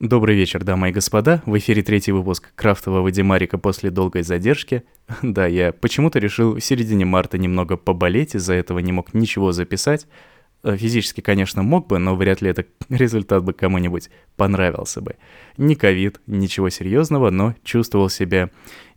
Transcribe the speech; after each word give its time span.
Добрый 0.00 0.36
вечер, 0.36 0.62
дамы 0.62 0.90
и 0.90 0.92
господа. 0.92 1.42
В 1.44 1.58
эфире 1.58 1.82
третий 1.82 2.12
выпуск 2.12 2.52
крафтового 2.54 3.10
Димарика 3.10 3.58
после 3.58 3.90
долгой 3.90 4.22
задержки. 4.22 4.84
Да, 5.22 5.48
я 5.48 5.72
почему-то 5.72 6.20
решил 6.20 6.54
в 6.54 6.60
середине 6.60 7.04
марта 7.04 7.36
немного 7.36 7.76
поболеть, 7.76 8.36
из-за 8.36 8.54
этого 8.54 8.78
не 8.78 8.92
мог 8.92 9.12
ничего 9.12 9.50
записать. 9.50 10.06
Э, 10.62 10.76
физически, 10.76 11.20
конечно, 11.20 11.64
мог 11.64 11.88
бы, 11.88 11.98
но 11.98 12.14
вряд 12.14 12.42
ли 12.42 12.50
этот 12.50 12.68
результат 12.88 13.42
бы 13.42 13.52
кому-нибудь 13.52 14.08
понравился 14.36 15.00
бы. 15.00 15.16
Не 15.56 15.74
ковид, 15.74 16.20
ничего 16.28 16.70
серьезного, 16.70 17.30
но 17.30 17.56
чувствовал 17.64 18.08
себя 18.08 18.50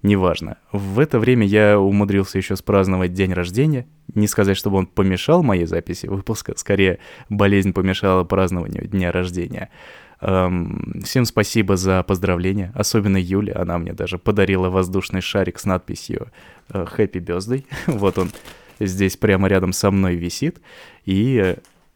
неважно. 0.03 0.57
В 0.71 0.99
это 0.99 1.17
время 1.17 1.47
я 1.47 1.79
умудрился 1.79 2.37
еще 2.37 2.55
спраздновать 2.55 3.13
день 3.13 3.33
рождения. 3.33 3.87
Не 4.13 4.27
сказать, 4.27 4.55
чтобы 4.55 4.77
он 4.77 4.85
помешал 4.85 5.41
моей 5.41 5.65
записи 5.65 6.05
выпуска, 6.05 6.53
скорее 6.57 6.99
болезнь 7.27 7.73
помешала 7.73 8.23
празднованию 8.23 8.87
дня 8.87 9.11
рождения. 9.11 9.71
Эм, 10.21 11.01
всем 11.03 11.25
спасибо 11.25 11.75
за 11.77 12.03
поздравления, 12.03 12.71
особенно 12.75 13.17
Юля, 13.17 13.55
она 13.57 13.79
мне 13.79 13.93
даже 13.93 14.19
подарила 14.19 14.69
воздушный 14.69 15.21
шарик 15.21 15.57
с 15.57 15.65
надписью 15.65 16.27
э, 16.69 16.85
«Happy 16.95 17.13
Birthday». 17.13 17.65
вот 17.87 18.19
он 18.19 18.31
здесь 18.79 19.17
прямо 19.17 19.47
рядом 19.47 19.73
со 19.73 19.89
мной 19.89 20.15
висит, 20.15 20.61
и, 21.05 21.55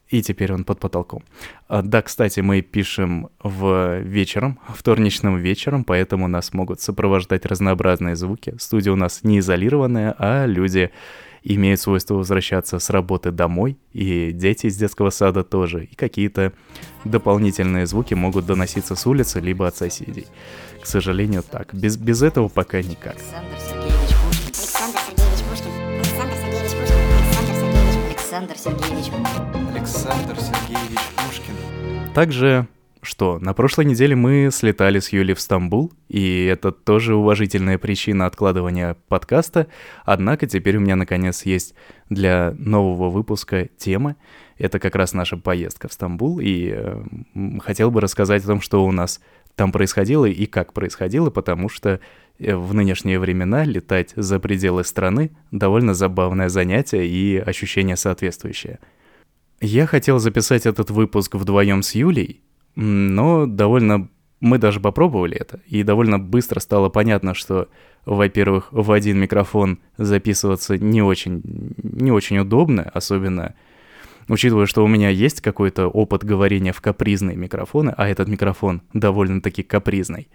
и 0.10 0.22
теперь 0.24 0.54
он 0.54 0.64
под 0.64 0.80
потолком. 0.80 1.24
А, 1.68 1.84
да, 1.84 2.02
кстати, 2.02 2.40
мы 2.40 2.62
пишем 2.62 3.30
в 3.44 4.00
вечером, 4.00 4.60
вторничным 4.70 5.38
вечером, 5.38 5.84
поэтому 5.84 6.28
нас 6.28 6.52
могут 6.52 6.82
сопровождать 6.82 7.46
разнообразные 7.46 8.16
звуки. 8.16 8.56
Студия 8.58 8.92
у 8.92 8.96
нас 8.96 9.24
не 9.24 9.38
изолированная, 9.38 10.16
а 10.18 10.48
люди 10.48 10.90
имеют 11.54 11.80
свойство 11.80 12.16
возвращаться 12.16 12.80
с 12.80 12.90
работы 12.90 13.32
домой, 13.32 13.78
и 13.94 14.32
дети 14.32 14.66
из 14.66 14.78
детского 14.78 15.12
сада 15.12 15.44
тоже, 15.44 15.86
и 15.86 15.96
какие-то 15.96 16.54
дополнительные 17.04 17.86
звуки 17.86 18.16
могут 18.16 18.46
доноситься 18.46 18.96
с 18.96 19.06
улицы, 19.06 19.40
либо 19.40 19.68
от 19.68 19.78
соседей. 19.78 20.26
К 20.82 20.88
сожалению, 20.88 21.44
так. 21.44 21.74
Без, 21.74 21.98
без 21.98 22.24
этого 22.24 22.48
пока 22.48 22.82
никак. 22.82 23.16
Александр 28.36 28.58
Сергеевич 28.58 29.12
Пушкин. 29.12 29.72
Александр 29.76 30.36
Сергеевич 30.40 31.00
Пушкин. 31.16 32.14
Также 32.14 32.68
что, 33.06 33.40
на 33.40 33.54
прошлой 33.54 33.86
неделе 33.86 34.16
мы 34.16 34.50
слетали 34.52 35.00
с 35.00 35.10
Юлей 35.10 35.34
в 35.34 35.40
Стамбул, 35.40 35.94
и 36.10 36.46
это 36.46 36.72
тоже 36.72 37.16
уважительная 37.16 37.78
причина 37.78 38.26
откладывания 38.26 38.98
подкаста, 39.08 39.68
однако 40.04 40.48
теперь 40.48 40.78
у 40.78 40.82
меня 40.82 40.96
наконец 40.96 41.46
есть 41.46 41.76
для 42.10 42.54
нового 42.58 43.10
выпуска 43.10 43.70
тема. 43.78 44.16
Это 44.58 44.80
как 44.80 44.96
раз 44.96 45.14
наша 45.14 45.38
поездка 45.38 45.88
в 45.88 45.94
Стамбул, 45.94 46.40
и 46.40 46.74
э, 46.76 47.04
хотел 47.62 47.92
бы 47.92 48.02
рассказать 48.02 48.44
о 48.44 48.48
том, 48.48 48.62
что 48.62 48.86
у 48.86 48.92
нас 48.92 49.22
там 49.56 49.72
происходило 49.72 50.26
и 50.26 50.46
как 50.46 50.74
происходило, 50.74 51.30
потому 51.30 51.70
что 51.70 52.00
э, 52.40 52.56
в 52.56 52.74
нынешние 52.74 53.20
времена 53.20 53.64
летать 53.64 54.14
за 54.16 54.40
пределы 54.40 54.84
страны 54.84 55.32
довольно 55.52 55.94
забавное 55.94 56.50
занятие 56.50 57.08
и 57.08 57.38
ощущение 57.38 57.96
соответствующее. 57.96 58.80
Я 59.62 59.88
хотел 59.88 60.20
записать 60.20 60.66
этот 60.66 60.90
выпуск 60.90 61.36
вдвоем 61.36 61.82
с 61.82 61.96
Юлей, 61.96 62.42
но 62.76 63.46
довольно... 63.46 64.10
Мы 64.42 64.60
даже 64.60 64.80
попробовали 64.80 65.38
это, 65.38 65.62
и 65.66 65.82
довольно 65.82 66.20
быстро 66.20 66.60
стало 66.60 66.90
понятно, 66.90 67.34
что, 67.34 67.70
во-первых, 68.06 68.68
в 68.72 68.92
один 68.92 69.18
микрофон 69.18 69.80
записываться 69.98 70.78
не 70.78 71.02
очень, 71.02 71.42
не 71.82 72.12
очень 72.12 72.38
удобно, 72.38 72.84
особенно 72.94 73.56
учитывая, 74.28 74.66
что 74.66 74.84
у 74.84 74.88
меня 74.88 75.10
есть 75.10 75.42
какой-то 75.42 75.88
опыт 75.88 76.24
говорения 76.24 76.74
в 76.74 76.82
капризные 76.82 77.38
микрофоны, 77.38 77.94
а 77.96 78.08
этот 78.08 78.28
микрофон 78.28 78.82
довольно-таки 78.94 79.64
капризный. 79.64 80.28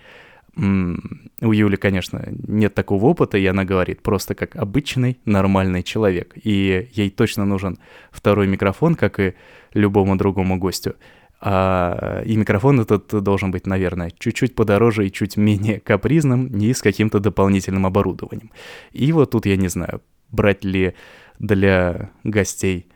У 0.57 1.53
Юли, 1.53 1.77
конечно, 1.77 2.27
нет 2.31 2.75
такого 2.75 3.05
опыта, 3.07 3.39
и 3.39 3.47
она 3.47 3.65
говорит 3.65 4.03
просто 4.03 4.35
как 4.35 4.57
обычный 4.57 5.19
нормальный 5.25 5.83
человек. 5.83 6.35
И 6.43 6.89
ей 6.93 7.11
точно 7.11 7.45
нужен 7.45 7.79
второй 8.11 8.49
микрофон, 8.49 8.97
как 8.97 9.21
и 9.21 9.35
любому 9.75 10.17
другому 10.17 10.59
гостю. 10.59 10.97
А, 11.43 12.23
и 12.25 12.37
микрофон 12.37 12.81
этот 12.81 13.23
должен 13.23 13.51
быть, 13.51 13.67
наверное, 13.67 14.13
чуть-чуть 14.19 14.55
подороже 14.55 15.07
и 15.07 15.13
чуть 15.13 15.37
менее 15.37 15.81
капризным 15.81 16.47
и 16.49 16.73
с 16.73 16.83
каким-то 16.83 17.19
дополнительным 17.19 17.87
оборудованием. 17.87 18.51
И 18.93 19.11
вот 19.13 19.31
тут 19.31 19.47
я 19.47 19.57
не 19.57 19.69
знаю, 19.69 20.03
брать 20.31 20.65
ли 20.65 20.95
для 21.39 22.11
гостей 22.25 22.87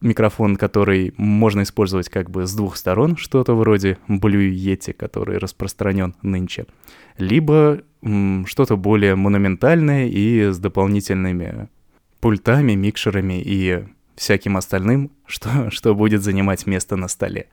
микрофон, 0.00 0.56
который 0.56 1.14
можно 1.16 1.62
использовать 1.62 2.08
как 2.08 2.30
бы 2.30 2.46
с 2.46 2.54
двух 2.54 2.76
сторон, 2.76 3.16
что-то 3.16 3.54
вроде 3.54 3.98
Blue 4.08 4.50
Yeti, 4.50 4.92
который 4.92 5.38
распространен 5.38 6.14
нынче, 6.22 6.66
либо 7.16 7.82
что-то 8.46 8.76
более 8.76 9.14
монументальное 9.14 10.06
и 10.06 10.50
с 10.52 10.58
дополнительными 10.58 11.68
пультами, 12.20 12.72
микшерами 12.74 13.40
и 13.40 13.84
всяким 14.16 14.56
остальным, 14.56 15.10
что, 15.26 15.70
что 15.70 15.94
будет 15.94 16.22
занимать 16.22 16.66
место 16.66 16.96
на 16.96 17.08
столе. 17.08 17.48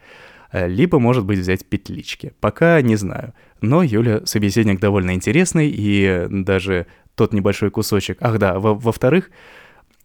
Э, 0.51 0.67
либо, 0.67 0.99
может 0.99 1.25
быть, 1.25 1.39
взять 1.39 1.65
петлички. 1.65 2.33
Пока 2.39 2.81
не 2.81 2.95
знаю. 2.95 3.33
Но 3.61 3.83
Юля 3.83 4.25
собеседник 4.25 4.79
довольно 4.79 5.13
интересный, 5.13 5.69
и 5.69 6.27
даже 6.29 6.87
тот 7.15 7.33
небольшой 7.33 7.69
кусочек... 7.69 8.17
Ах 8.21 8.39
да, 8.39 8.59
во-вторых, 8.59 9.29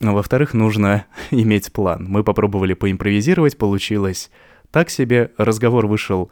во 0.01 0.13
во-вторых, 0.13 0.55
нужно 0.55 1.07
иметь 1.31 1.73
план. 1.73 2.07
Мы 2.09 2.25
попробовали 2.25 2.75
поимпровизировать, 2.75 3.57
получилось 3.57 4.31
так 4.71 4.91
себе. 4.91 5.31
Разговор 5.39 5.87
вышел 5.87 6.31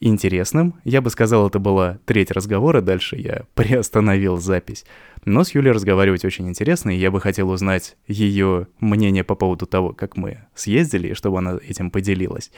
интересным. 0.00 0.74
Я 0.84 1.02
бы 1.02 1.10
сказал, 1.10 1.46
это 1.48 1.58
была 1.58 1.98
треть 2.06 2.30
разговора, 2.30 2.80
дальше 2.80 3.16
я 3.16 3.44
приостановил 3.54 4.38
запись. 4.38 4.84
Но 5.24 5.44
с 5.44 5.54
Юлей 5.54 5.72
разговаривать 5.72 6.24
очень 6.24 6.48
интересно, 6.48 6.90
и 6.90 6.98
я 6.98 7.10
бы 7.10 7.20
хотел 7.20 7.50
узнать 7.50 7.96
ее 8.06 8.68
мнение 8.80 9.24
по 9.24 9.34
поводу 9.34 9.66
того, 9.66 9.92
как 9.92 10.16
мы 10.16 10.46
съездили, 10.54 11.12
чтобы 11.14 11.38
она 11.38 11.58
этим 11.62 11.90
поделилась. 11.90 12.50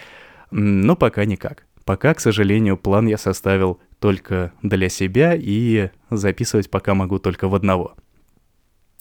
Но 0.50 0.96
пока 0.96 1.24
никак. 1.24 1.66
Пока, 1.84 2.14
к 2.14 2.20
сожалению, 2.20 2.76
план 2.76 3.06
я 3.08 3.18
составил 3.18 3.80
только 3.98 4.52
для 4.62 4.88
себя, 4.88 5.34
и 5.34 5.90
записывать 6.10 6.70
пока 6.70 6.94
могу 6.94 7.18
только 7.18 7.48
в 7.48 7.54
одного. 7.54 7.96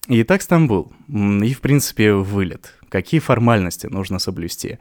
Итак, 0.07 0.41
Стамбул. 0.41 0.91
И, 1.07 1.53
в 1.53 1.61
принципе, 1.61 2.13
вылет. 2.13 2.75
Какие 2.89 3.19
формальности 3.19 3.87
нужно 3.87 4.17
соблюсти? 4.17 4.79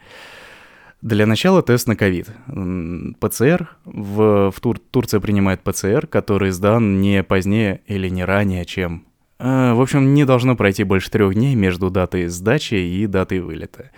Для 1.03 1.25
начала 1.27 1.63
тест 1.63 1.89
на 1.89 1.97
ковид. 1.97 2.29
ПЦР. 3.21 3.71
В, 3.85 4.51
в 4.51 4.61
Тур, 4.61 4.79
Турция 4.79 5.21
принимает 5.21 5.63
ПЦР, 5.63 6.07
который 6.07 6.51
сдан 6.51 7.01
не 7.01 7.23
позднее 7.23 7.81
или 7.87 8.09
не 8.09 8.25
ранее, 8.25 8.67
чем... 8.67 9.07
Э, 9.39 9.73
в 9.73 9.81
общем, 9.81 10.13
не 10.13 10.27
должно 10.27 10.57
пройти 10.57 10.85
больше 10.85 11.11
трех 11.11 11.35
дней 11.35 11.55
между 11.55 11.91
датой 11.91 12.27
сдачи 12.27 12.75
и 12.75 13.07
датой 13.07 13.41
вылета. 13.41 13.91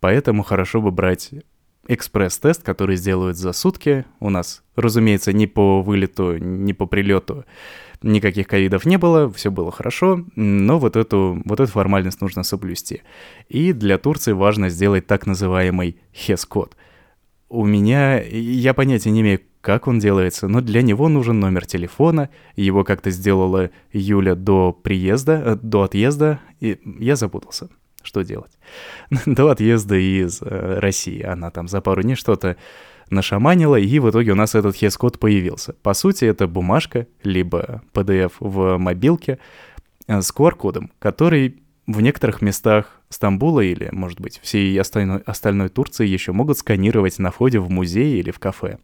Поэтому 0.00 0.42
хорошо 0.42 0.82
бы 0.82 0.90
брать 0.90 1.30
экспресс-тест, 1.88 2.62
который 2.62 2.96
сделают 2.96 3.38
за 3.38 3.52
сутки. 3.52 4.04
У 4.20 4.28
нас, 4.28 4.62
разумеется, 4.76 5.32
ни 5.32 5.46
по 5.46 5.80
вылету, 5.80 6.36
ни 6.36 6.72
по 6.72 6.84
прилету 6.84 7.46
никаких 8.02 8.46
ковидов 8.46 8.84
не 8.84 8.98
было, 8.98 9.30
все 9.30 9.50
было 9.50 9.70
хорошо, 9.70 10.24
но 10.36 10.78
вот 10.78 10.96
эту, 10.96 11.40
вот 11.44 11.60
эту 11.60 11.70
формальность 11.70 12.20
нужно 12.20 12.42
соблюсти. 12.42 13.02
И 13.48 13.72
для 13.72 13.98
Турции 13.98 14.32
важно 14.32 14.68
сделать 14.68 15.06
так 15.06 15.26
называемый 15.26 16.00
HES-код. 16.14 16.76
У 17.48 17.64
меня, 17.64 18.20
я 18.22 18.74
понятия 18.74 19.10
не 19.10 19.20
имею, 19.22 19.40
как 19.60 19.86
он 19.86 19.98
делается, 19.98 20.48
но 20.48 20.60
для 20.60 20.82
него 20.82 21.08
нужен 21.08 21.40
номер 21.40 21.66
телефона, 21.66 22.30
его 22.56 22.84
как-то 22.84 23.10
сделала 23.10 23.70
Юля 23.92 24.34
до 24.34 24.72
приезда, 24.72 25.42
э, 25.44 25.56
до 25.60 25.82
отъезда, 25.82 26.40
и 26.60 26.78
я 26.98 27.16
запутался. 27.16 27.68
Что 28.02 28.22
делать? 28.22 28.52
до 29.26 29.50
отъезда 29.50 29.96
из 29.96 30.40
э, 30.40 30.78
России. 30.78 31.22
Она 31.22 31.50
там 31.50 31.68
за 31.68 31.82
пару 31.82 32.02
дней 32.02 32.14
что-то 32.14 32.56
нашаманила, 33.10 33.76
и 33.76 33.98
в 33.98 34.08
итоге 34.10 34.32
у 34.32 34.34
нас 34.34 34.54
этот 34.54 34.76
хес-код 34.76 35.18
появился. 35.18 35.74
По 35.82 35.94
сути, 35.94 36.24
это 36.24 36.46
бумажка, 36.46 37.06
либо 37.22 37.82
PDF 37.92 38.32
в 38.40 38.78
мобилке 38.78 39.38
э, 40.06 40.20
с 40.20 40.32
QR-кодом, 40.32 40.90
который 40.98 41.62
в 41.86 42.00
некоторых 42.00 42.40
местах 42.40 43.00
Стамбула 43.08 43.60
или, 43.60 43.88
может 43.92 44.20
быть, 44.20 44.38
всей 44.42 44.78
остальной, 44.80 45.18
остальной 45.26 45.68
Турции 45.68 46.06
еще 46.06 46.32
могут 46.32 46.58
сканировать 46.58 47.18
на 47.18 47.30
входе 47.30 47.58
в 47.58 47.68
музей 47.68 48.20
или 48.20 48.30
в 48.30 48.38
кафе. 48.38 48.78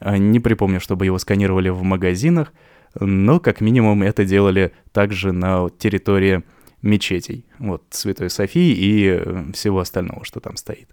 Э, 0.00 0.16
не 0.16 0.40
припомню, 0.40 0.80
чтобы 0.80 1.04
его 1.04 1.18
сканировали 1.18 1.68
в 1.68 1.82
магазинах, 1.82 2.52
но 2.98 3.40
как 3.40 3.60
минимум 3.60 4.02
это 4.02 4.24
делали 4.24 4.72
также 4.92 5.32
на 5.32 5.68
территории 5.70 6.42
мечетей, 6.82 7.44
вот 7.58 7.84
Святой 7.90 8.30
Софии 8.30 8.72
и 8.72 9.20
э, 9.20 9.44
всего 9.52 9.80
остального, 9.80 10.24
что 10.24 10.40
там 10.40 10.56
стоит 10.56 10.88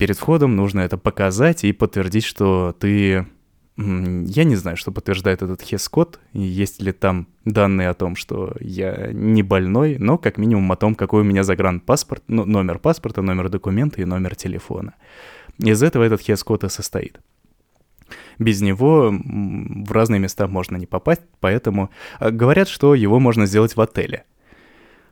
перед 0.00 0.16
входом 0.16 0.56
нужно 0.56 0.80
это 0.80 0.96
показать 0.96 1.62
и 1.62 1.72
подтвердить, 1.72 2.24
что 2.24 2.74
ты... 2.80 3.26
Я 3.76 4.44
не 4.44 4.56
знаю, 4.56 4.78
что 4.78 4.92
подтверждает 4.92 5.42
этот 5.42 5.60
хес-код, 5.60 6.18
есть 6.32 6.80
ли 6.82 6.92
там 6.92 7.26
данные 7.44 7.90
о 7.90 7.94
том, 7.94 8.16
что 8.16 8.54
я 8.60 9.10
не 9.12 9.42
больной, 9.42 9.98
но 9.98 10.16
как 10.16 10.38
минимум 10.38 10.72
о 10.72 10.76
том, 10.76 10.94
какой 10.94 11.20
у 11.20 11.24
меня 11.24 11.44
загранпаспорт, 11.44 12.22
ну, 12.28 12.46
номер 12.46 12.78
паспорта, 12.78 13.20
номер 13.20 13.50
документа 13.50 14.00
и 14.00 14.06
номер 14.06 14.36
телефона. 14.36 14.94
Из 15.58 15.82
этого 15.82 16.04
этот 16.04 16.22
хес-код 16.22 16.64
и 16.64 16.70
состоит. 16.70 17.20
без 18.38 18.62
него 18.62 19.12
в 19.12 19.92
разные 19.92 20.18
места 20.18 20.48
можно 20.48 20.78
не 20.78 20.86
попасть, 20.86 21.22
поэтому 21.40 21.90
э, 22.20 22.30
говорят, 22.30 22.68
что 22.68 22.94
его 22.94 23.20
можно 23.20 23.44
сделать 23.44 23.76
в 23.76 23.80
отеле. 23.82 24.24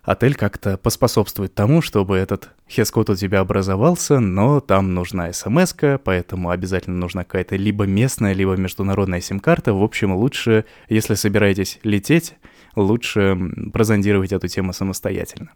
Отель 0.09 0.37
как-то 0.37 0.79
поспособствует 0.79 1.55
тому, 1.55 1.83
чтобы 1.83 2.17
этот 2.17 2.49
хескот 2.67 3.11
у 3.11 3.15
тебя 3.15 3.41
образовался, 3.41 4.21
но 4.21 4.59
там 4.61 4.95
нужна 4.95 5.31
смс 5.35 5.75
поэтому 6.03 6.49
обязательно 6.49 6.97
нужна 6.97 7.25
какая-то 7.25 7.57
либо 7.57 7.85
местная, 7.85 8.33
либо 8.33 8.57
международная 8.57 9.21
сим-карта. 9.21 9.75
В 9.75 9.83
общем, 9.83 10.15
лучше, 10.15 10.65
если 10.89 11.13
собираетесь 11.13 11.79
лететь, 11.83 12.37
лучше 12.75 13.37
прозондировать 13.71 14.33
эту 14.33 14.49
тему 14.49 14.73
самостоятельно. 14.73 15.51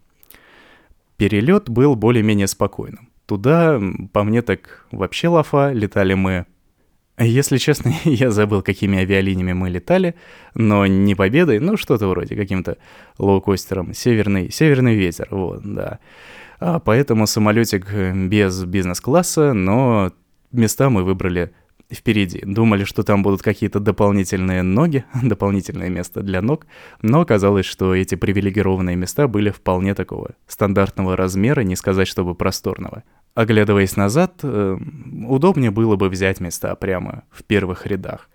Перелет 1.17 1.71
был 1.71 1.97
более-менее 1.97 2.47
спокойным. 2.47 3.09
Туда, 3.25 3.81
по 4.13 4.23
мне 4.23 4.43
так 4.43 4.85
вообще 4.91 5.29
лафа, 5.29 5.73
летали 5.73 6.13
мы 6.13 6.45
если 7.19 7.59
честно, 7.59 7.93
я 8.05 8.31
забыл, 8.31 8.63
какими 8.63 8.99
авиалиниями 8.99 9.53
мы 9.53 9.71
летали, 9.71 10.15
но 10.55 10.87
не 10.87 11.15
Победой, 11.15 11.59
ну 11.59 11.77
что-то 11.77 12.09
вроде 12.09 12.37
каким-то 12.37 12.79
лоукостером. 13.19 13.95
Северный, 13.95 14.51
северный 14.51 14.95
ветер, 14.95 15.29
вот, 15.31 15.63
да. 15.63 15.99
А 16.61 16.79
поэтому 16.79 17.27
самолетик 17.27 17.93
без 17.93 18.65
бизнес-класса, 18.65 19.53
но 19.53 20.13
места 20.53 20.91
мы 20.91 21.03
выбрали 21.03 21.53
впереди. 21.93 22.41
Думали, 22.45 22.85
что 22.85 23.03
там 23.03 23.23
будут 23.23 23.43
какие-то 23.43 23.81
дополнительные 23.81 24.63
ноги, 24.63 25.05
дополнительное 25.23 25.89
место 25.89 26.23
для 26.23 26.41
ног, 26.41 26.67
но 27.03 27.21
оказалось, 27.21 27.67
что 27.67 27.95
эти 27.95 28.15
привилегированные 28.15 28.97
места 28.97 29.29
были 29.29 29.51
вполне 29.51 29.95
такого 29.95 30.31
стандартного 30.47 31.17
размера, 31.17 31.61
не 31.61 31.77
сказать, 31.77 32.09
чтобы 32.09 32.35
просторного. 32.35 33.03
Оглядываясь 33.35 33.97
назад, 33.97 34.41
э, 34.43 34.77
удобнее 35.27 35.71
было 35.71 35.97
бы 35.97 36.11
взять 36.11 36.41
места 36.41 36.75
прямо 36.75 37.25
в 37.31 37.45
первых 37.45 37.87
рядах. 37.87 38.29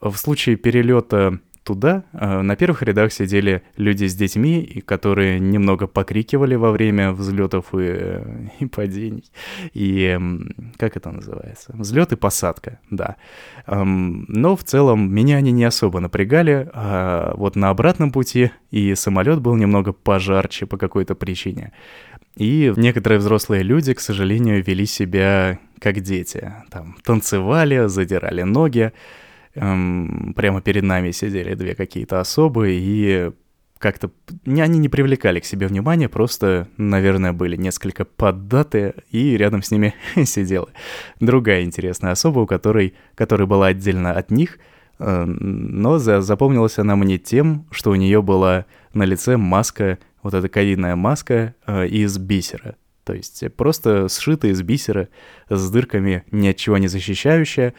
В 0.00 0.16
случае 0.16 0.56
перелета 0.56 1.40
туда 1.62 2.04
э, 2.12 2.40
на 2.42 2.56
первых 2.56 2.82
рядах 2.82 3.12
сидели 3.12 3.62
люди 3.76 4.06
с 4.06 4.14
детьми, 4.14 4.82
которые 4.86 5.40
немного 5.40 5.86
покрикивали 5.86 6.54
во 6.54 6.70
время 6.70 7.12
взлетов 7.12 7.74
и, 7.74 7.78
э, 7.80 8.48
и 8.60 8.66
падений. 8.66 9.30
И 9.74 10.18
как 10.78 10.96
это 10.96 11.10
называется? 11.10 11.72
Взлет 11.74 12.12
и 12.12 12.16
посадка, 12.16 12.78
да. 12.90 13.16
Но 13.66 14.56
в 14.56 14.64
целом 14.64 15.12
меня 15.12 15.36
они 15.36 15.52
не 15.52 15.64
особо 15.64 16.00
напрягали. 16.00 16.70
А 16.72 17.34
вот 17.36 17.56
на 17.56 17.70
обратном 17.70 18.12
пути 18.12 18.50
и 18.70 18.94
самолет 18.94 19.40
был 19.40 19.54
немного 19.56 19.92
пожарче 19.92 20.66
по 20.66 20.76
какой-то 20.76 21.14
причине. 21.14 21.72
И 22.36 22.72
некоторые 22.76 23.18
взрослые 23.18 23.62
люди, 23.62 23.94
к 23.94 24.00
сожалению, 24.00 24.62
вели 24.62 24.86
себя 24.86 25.58
как 25.78 26.00
дети. 26.00 26.52
Там 26.70 26.96
танцевали, 27.04 27.86
задирали 27.86 28.42
ноги. 28.42 28.92
Эм, 29.54 30.32
прямо 30.34 30.60
перед 30.60 30.82
нами 30.82 31.12
сидели 31.12 31.54
две 31.54 31.74
какие-то 31.74 32.20
особы, 32.20 32.72
и 32.72 33.30
как-то 33.78 34.10
они 34.46 34.78
не 34.78 34.88
привлекали 34.88 35.40
к 35.40 35.44
себе 35.44 35.66
внимания, 35.66 36.08
просто, 36.08 36.68
наверное, 36.76 37.32
были 37.32 37.54
несколько 37.54 38.04
поддаты, 38.04 38.94
и 39.10 39.36
рядом 39.36 39.62
с 39.62 39.70
ними 39.70 39.94
сидела 40.24 40.70
другая 41.20 41.62
интересная 41.62 42.12
особа, 42.12 42.40
у 42.40 42.46
которой, 42.46 42.94
которая 43.14 43.46
была 43.46 43.66
отдельно 43.68 44.12
от 44.12 44.30
них, 44.30 44.58
э, 44.98 45.24
но 45.24 45.98
запомнилась 45.98 46.78
она 46.78 46.96
мне 46.96 47.18
тем, 47.18 47.66
что 47.70 47.90
у 47.90 47.94
нее 47.94 48.22
была 48.22 48.64
на 48.94 49.04
лице 49.04 49.36
маска 49.36 49.98
вот 50.24 50.34
эта 50.34 50.48
ковидная 50.48 50.96
маска 50.96 51.54
э, 51.66 51.86
из 51.86 52.18
бисера. 52.18 52.76
То 53.04 53.12
есть 53.12 53.44
просто 53.56 54.08
сшитая 54.08 54.52
из 54.52 54.62
бисера, 54.62 55.08
с 55.48 55.70
дырками, 55.70 56.24
ни 56.32 56.48
от 56.48 56.56
чего 56.56 56.78
не 56.78 56.88
защищающая. 56.88 57.74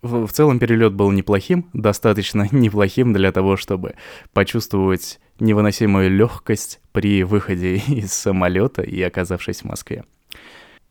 В, 0.00 0.26
в 0.26 0.32
целом 0.32 0.60
перелет 0.60 0.94
был 0.94 1.10
неплохим, 1.10 1.68
достаточно 1.72 2.48
неплохим 2.52 3.12
для 3.12 3.32
того, 3.32 3.56
чтобы 3.56 3.96
почувствовать 4.32 5.18
невыносимую 5.40 6.10
легкость 6.10 6.80
при 6.92 7.24
выходе 7.24 7.76
из 7.88 8.12
самолета 8.12 8.82
и 8.82 9.02
оказавшись 9.02 9.60
в 9.60 9.64
Москве. 9.64 10.04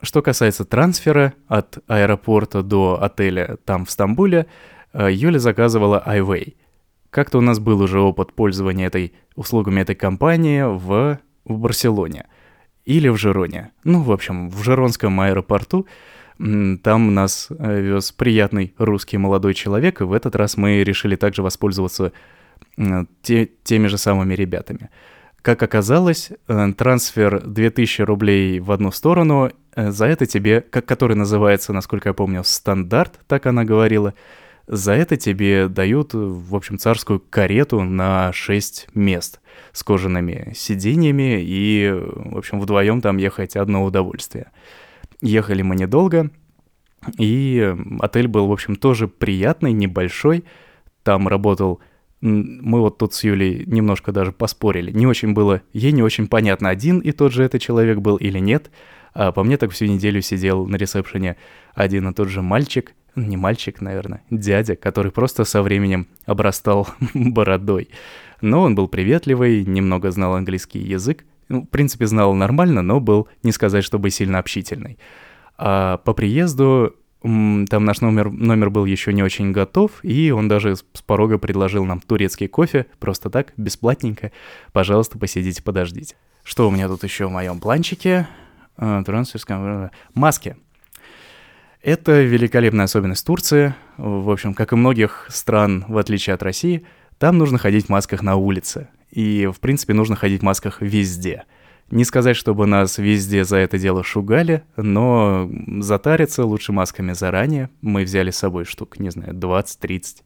Что 0.02 0.20
касается 0.20 0.66
трансфера 0.66 1.32
от 1.48 1.78
аэропорта 1.86 2.62
до 2.62 3.02
отеля 3.02 3.56
там 3.64 3.86
в 3.86 3.90
Стамбуле, 3.90 4.46
э, 4.92 5.08
Юля 5.10 5.38
заказывала 5.38 6.02
iWay— 6.06 6.56
как-то 7.14 7.38
у 7.38 7.40
нас 7.40 7.60
был 7.60 7.80
уже 7.80 8.00
опыт 8.00 8.32
пользования 8.32 8.88
этой 8.88 9.14
услугами 9.36 9.80
этой 9.80 9.94
компании 9.94 10.62
в, 10.62 11.20
в 11.44 11.58
Барселоне 11.58 12.26
или 12.84 13.08
в 13.08 13.16
Жироне. 13.16 13.70
Ну, 13.84 14.02
в 14.02 14.10
общем, 14.10 14.50
в 14.50 14.64
Жиронском 14.64 15.20
аэропорту 15.20 15.86
там 16.38 17.14
нас 17.14 17.46
э, 17.56 17.80
вез 17.80 18.10
приятный 18.10 18.74
русский 18.78 19.16
молодой 19.16 19.54
человек, 19.54 20.00
и 20.00 20.04
в 20.04 20.12
этот 20.12 20.34
раз 20.34 20.56
мы 20.56 20.82
решили 20.82 21.14
также 21.14 21.42
воспользоваться 21.44 22.12
те, 23.22 23.48
теми 23.62 23.86
же 23.86 23.96
самыми 23.96 24.34
ребятами. 24.34 24.90
Как 25.40 25.62
оказалось, 25.62 26.32
э, 26.48 26.72
трансфер 26.76 27.46
2000 27.46 28.02
рублей 28.02 28.58
в 28.58 28.72
одну 28.72 28.90
сторону, 28.90 29.52
э, 29.76 29.90
за 29.92 30.06
это 30.06 30.26
тебе, 30.26 30.62
как 30.62 30.84
который 30.84 31.14
называется, 31.14 31.72
насколько 31.72 32.08
я 32.08 32.12
помню, 32.12 32.42
стандарт, 32.42 33.20
так 33.28 33.46
она 33.46 33.62
говорила, 33.62 34.14
за 34.66 34.92
это 34.92 35.16
тебе 35.16 35.68
дают, 35.68 36.14
в 36.14 36.54
общем, 36.54 36.78
царскую 36.78 37.20
карету 37.20 37.82
на 37.82 38.32
6 38.32 38.88
мест 38.94 39.40
с 39.72 39.82
кожаными 39.82 40.52
сиденьями, 40.54 41.42
и, 41.42 41.90
в 41.92 42.38
общем, 42.38 42.60
вдвоем 42.60 43.00
там 43.00 43.18
ехать 43.18 43.56
одно 43.56 43.84
удовольствие. 43.84 44.50
Ехали 45.20 45.62
мы 45.62 45.76
недолго, 45.76 46.30
и 47.18 47.74
отель 48.00 48.28
был, 48.28 48.46
в 48.46 48.52
общем, 48.52 48.76
тоже 48.76 49.08
приятный, 49.08 49.72
небольшой. 49.72 50.44
Там 51.02 51.28
работал 51.28 51.80
мы 52.24 52.80
вот 52.80 52.96
тут 52.96 53.12
с 53.12 53.22
Юлей 53.22 53.64
немножко 53.66 54.10
даже 54.10 54.32
поспорили. 54.32 54.90
Не 54.90 55.06
очень 55.06 55.34
было, 55.34 55.60
ей 55.74 55.92
не 55.92 56.02
очень 56.02 56.26
понятно, 56.26 56.70
один 56.70 57.00
и 57.00 57.12
тот 57.12 57.32
же 57.32 57.44
этот 57.44 57.60
человек 57.60 57.98
был 57.98 58.16
или 58.16 58.38
нет. 58.38 58.70
А 59.12 59.30
по 59.30 59.44
мне 59.44 59.58
так 59.58 59.72
всю 59.72 59.84
неделю 59.84 60.22
сидел 60.22 60.66
на 60.66 60.76
ресепшене 60.76 61.36
один 61.74 62.08
и 62.08 62.14
тот 62.14 62.28
же 62.28 62.40
мальчик, 62.40 62.94
не 63.16 63.36
мальчик, 63.36 63.80
наверное, 63.80 64.22
дядя, 64.30 64.76
который 64.76 65.12
просто 65.12 65.44
со 65.44 65.62
временем 65.62 66.08
обрастал 66.26 66.88
бородой. 67.14 67.88
Но 68.40 68.62
он 68.62 68.74
был 68.74 68.88
приветливый, 68.88 69.64
немного 69.64 70.10
знал 70.10 70.34
английский 70.34 70.80
язык, 70.80 71.24
ну, 71.48 71.62
в 71.62 71.66
принципе, 71.66 72.06
знал 72.06 72.34
нормально, 72.34 72.82
но 72.82 73.00
был, 73.00 73.28
не 73.42 73.52
сказать, 73.52 73.84
чтобы 73.84 74.10
сильно 74.10 74.38
общительный. 74.38 74.98
А 75.56 75.98
по 75.98 76.14
приезду 76.14 76.94
там 77.22 77.84
наш 77.86 78.02
номер, 78.02 78.30
номер 78.30 78.68
был 78.68 78.84
еще 78.84 79.12
не 79.12 79.22
очень 79.22 79.50
готов, 79.52 79.92
и 80.02 80.30
он 80.30 80.46
даже 80.46 80.76
с 80.76 80.82
порога 81.06 81.38
предложил 81.38 81.86
нам 81.86 82.00
турецкий 82.00 82.48
кофе, 82.48 82.86
просто 82.98 83.30
так, 83.30 83.54
бесплатненько. 83.56 84.30
Пожалуйста, 84.72 85.18
посидите, 85.18 85.62
подождите. 85.62 86.16
Что 86.42 86.68
у 86.68 86.70
меня 86.70 86.86
тут 86.86 87.02
еще 87.02 87.26
в 87.26 87.30
моем 87.30 87.60
планчике? 87.60 88.28
А, 88.76 89.02
трансферская... 89.02 89.90
Маски. 90.12 90.56
Это 91.84 92.22
великолепная 92.22 92.86
особенность 92.86 93.26
Турции. 93.26 93.74
В 93.98 94.30
общем, 94.30 94.54
как 94.54 94.72
и 94.72 94.76
многих 94.76 95.26
стран, 95.28 95.84
в 95.86 95.98
отличие 95.98 96.32
от 96.32 96.42
России, 96.42 96.86
там 97.18 97.36
нужно 97.36 97.58
ходить 97.58 97.86
в 97.86 97.88
масках 97.90 98.22
на 98.22 98.36
улице. 98.36 98.88
И, 99.10 99.46
в 99.54 99.60
принципе, 99.60 99.92
нужно 99.92 100.16
ходить 100.16 100.40
в 100.40 100.44
масках 100.44 100.80
везде. 100.80 101.44
Не 101.90 102.04
сказать, 102.04 102.38
чтобы 102.38 102.64
нас 102.64 102.96
везде 102.96 103.44
за 103.44 103.58
это 103.58 103.78
дело 103.78 104.02
шугали, 104.02 104.62
но 104.78 105.50
затариться 105.80 106.46
лучше 106.46 106.72
масками 106.72 107.12
заранее. 107.12 107.68
Мы 107.82 108.04
взяли 108.04 108.30
с 108.30 108.38
собой 108.38 108.64
штук, 108.64 108.98
не 108.98 109.10
знаю, 109.10 109.34
20-30. 109.34 110.22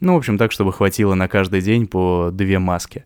Ну, 0.00 0.14
в 0.14 0.16
общем, 0.16 0.38
так, 0.38 0.50
чтобы 0.50 0.72
хватило 0.72 1.14
на 1.14 1.28
каждый 1.28 1.60
день 1.60 1.86
по 1.86 2.30
две 2.32 2.58
маски. 2.58 3.04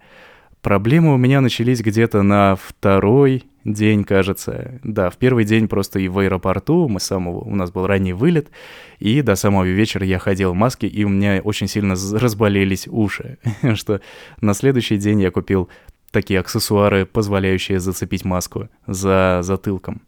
Проблемы 0.62 1.14
у 1.14 1.17
меня 1.17 1.40
начались 1.40 1.81
где-то 1.81 2.23
на 2.23 2.55
второй 2.57 3.45
день, 3.64 4.05
кажется. 4.05 4.79
Да, 4.85 5.09
в 5.09 5.17
первый 5.17 5.45
день 5.45 5.69
просто 5.69 5.99
и 5.99 6.09
в 6.09 6.19
аэропорту, 6.19 6.87
мы 6.88 7.00
самого, 7.00 7.38
у 7.38 7.55
нас 7.55 7.71
был 7.71 7.87
ранний 7.87 8.12
вылет, 8.12 8.50
и 8.99 9.23
до 9.23 9.37
самого 9.37 9.64
вечера 9.64 10.05
я 10.05 10.19
ходил 10.19 10.52
в 10.52 10.55
маске, 10.55 10.87
и 10.87 11.05
у 11.05 11.09
меня 11.09 11.40
очень 11.43 11.67
сильно 11.67 11.95
разболелись 12.12 12.88
уши, 12.88 13.38
что 13.75 14.02
на 14.40 14.52
следующий 14.52 14.99
день 14.99 15.23
я 15.23 15.31
купил 15.31 15.71
такие 16.11 16.40
аксессуары, 16.40 17.07
позволяющие 17.07 17.81
зацепить 17.81 18.25
маску 18.25 18.69
за 18.87 19.40
затылком. 19.43 20.02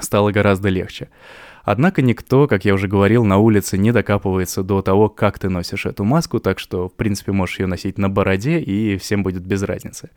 Стало 0.00 0.32
гораздо 0.32 0.68
легче. 0.68 1.08
Однако 1.70 2.00
никто, 2.00 2.46
как 2.46 2.64
я 2.64 2.72
уже 2.72 2.88
говорил, 2.88 3.26
на 3.26 3.36
улице 3.36 3.76
не 3.76 3.92
докапывается 3.92 4.62
до 4.62 4.80
того, 4.80 5.10
как 5.10 5.38
ты 5.38 5.50
носишь 5.50 5.84
эту 5.84 6.02
маску, 6.02 6.40
так 6.40 6.58
что, 6.58 6.88
в 6.88 6.94
принципе, 6.94 7.32
можешь 7.32 7.58
ее 7.58 7.66
носить 7.66 7.98
на 7.98 8.08
бороде, 8.08 8.58
и 8.58 8.96
всем 8.96 9.22
будет 9.22 9.42
без 9.42 9.62
разницы. 9.62 10.08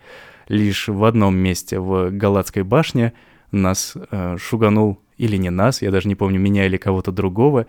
Лишь 0.48 0.88
в 0.88 1.04
одном 1.04 1.36
месте, 1.36 1.78
в 1.78 2.10
Галатской 2.10 2.64
башне, 2.64 3.12
нас 3.52 3.98
э, 4.12 4.38
шуганул, 4.40 5.02
или 5.18 5.36
не 5.36 5.50
нас, 5.50 5.82
я 5.82 5.92
даже 5.92 6.08
не 6.08 6.16
помню, 6.16 6.40
меня 6.40 6.66
или 6.66 6.78
кого-то 6.78 7.12
другого, 7.12 7.66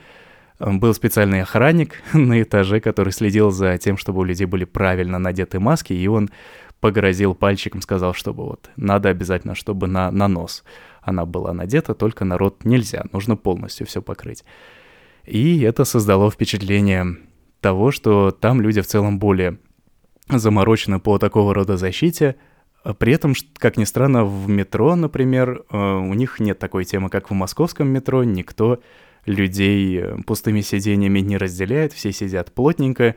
э, 0.60 0.70
был 0.70 0.94
специальный 0.94 1.42
охранник 1.42 2.04
на 2.12 2.40
этаже, 2.40 2.78
который 2.78 3.12
следил 3.12 3.50
за 3.50 3.78
тем, 3.78 3.96
чтобы 3.96 4.20
у 4.20 4.24
людей 4.24 4.46
были 4.46 4.62
правильно 4.62 5.18
надеты 5.18 5.58
маски, 5.58 5.92
и 5.92 6.06
он 6.06 6.30
погрозил 6.78 7.34
пальчиком, 7.34 7.82
сказал, 7.82 8.14
чтобы 8.14 8.44
вот 8.44 8.70
надо 8.76 9.08
обязательно, 9.08 9.56
чтобы 9.56 9.88
на, 9.88 10.12
на 10.12 10.28
нос 10.28 10.62
она 11.02 11.26
была 11.26 11.52
надета, 11.52 11.94
только 11.94 12.24
на 12.24 12.38
рот 12.38 12.64
нельзя, 12.64 13.04
нужно 13.12 13.36
полностью 13.36 13.86
все 13.86 14.00
покрыть. 14.00 14.44
И 15.24 15.60
это 15.60 15.84
создало 15.84 16.30
впечатление 16.30 17.16
того, 17.60 17.90
что 17.90 18.30
там 18.30 18.60
люди 18.60 18.80
в 18.80 18.86
целом 18.86 19.18
более 19.18 19.58
заморочены 20.28 20.98
по 20.98 21.18
такого 21.18 21.54
рода 21.54 21.76
защите, 21.76 22.36
а 22.82 22.94
при 22.94 23.12
этом, 23.12 23.34
как 23.58 23.76
ни 23.76 23.84
странно, 23.84 24.24
в 24.24 24.48
метро, 24.48 24.96
например, 24.96 25.64
э, 25.70 25.76
у 25.76 26.14
них 26.14 26.40
нет 26.40 26.58
такой 26.58 26.84
темы, 26.84 27.10
как 27.10 27.30
в 27.30 27.34
московском 27.34 27.88
метро. 27.88 28.24
Никто 28.24 28.80
людей 29.24 30.00
э, 30.00 30.16
пустыми 30.26 30.62
сиденьями 30.62 31.20
не 31.20 31.36
разделяет, 31.36 31.92
все 31.92 32.10
сидят 32.10 32.52
плотненько, 32.52 33.14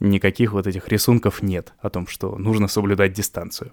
никаких 0.00 0.52
вот 0.52 0.66
этих 0.66 0.88
рисунков 0.88 1.42
нет 1.42 1.74
о 1.78 1.90
том, 1.90 2.08
что 2.08 2.36
нужно 2.38 2.66
соблюдать 2.66 3.12
дистанцию. 3.12 3.70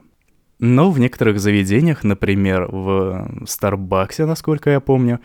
Но 0.62 0.92
в 0.92 1.00
некоторых 1.00 1.40
заведениях, 1.40 2.04
например, 2.04 2.68
в 2.68 3.28
Старбаксе, 3.48 4.28
насколько 4.28 4.70
я 4.70 4.80
помню, 4.80 5.20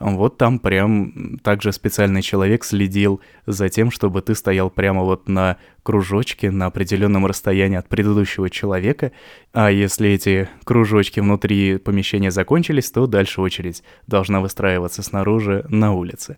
вот 0.00 0.36
там 0.36 0.58
прям 0.58 1.38
также 1.44 1.72
специальный 1.72 2.22
человек 2.22 2.64
следил 2.64 3.20
за 3.46 3.68
тем, 3.68 3.92
чтобы 3.92 4.20
ты 4.20 4.34
стоял 4.34 4.68
прямо 4.68 5.04
вот 5.04 5.28
на 5.28 5.58
кружочке 5.84 6.50
на 6.50 6.66
определенном 6.66 7.24
расстоянии 7.24 7.78
от 7.78 7.88
предыдущего 7.88 8.50
человека, 8.50 9.12
а 9.52 9.70
если 9.70 10.10
эти 10.10 10.48
кружочки 10.64 11.20
внутри 11.20 11.78
помещения 11.78 12.32
закончились, 12.32 12.90
то 12.90 13.06
дальше 13.06 13.42
очередь 13.42 13.84
должна 14.08 14.40
выстраиваться 14.40 15.04
снаружи 15.04 15.64
на 15.68 15.92
улице. 15.92 16.36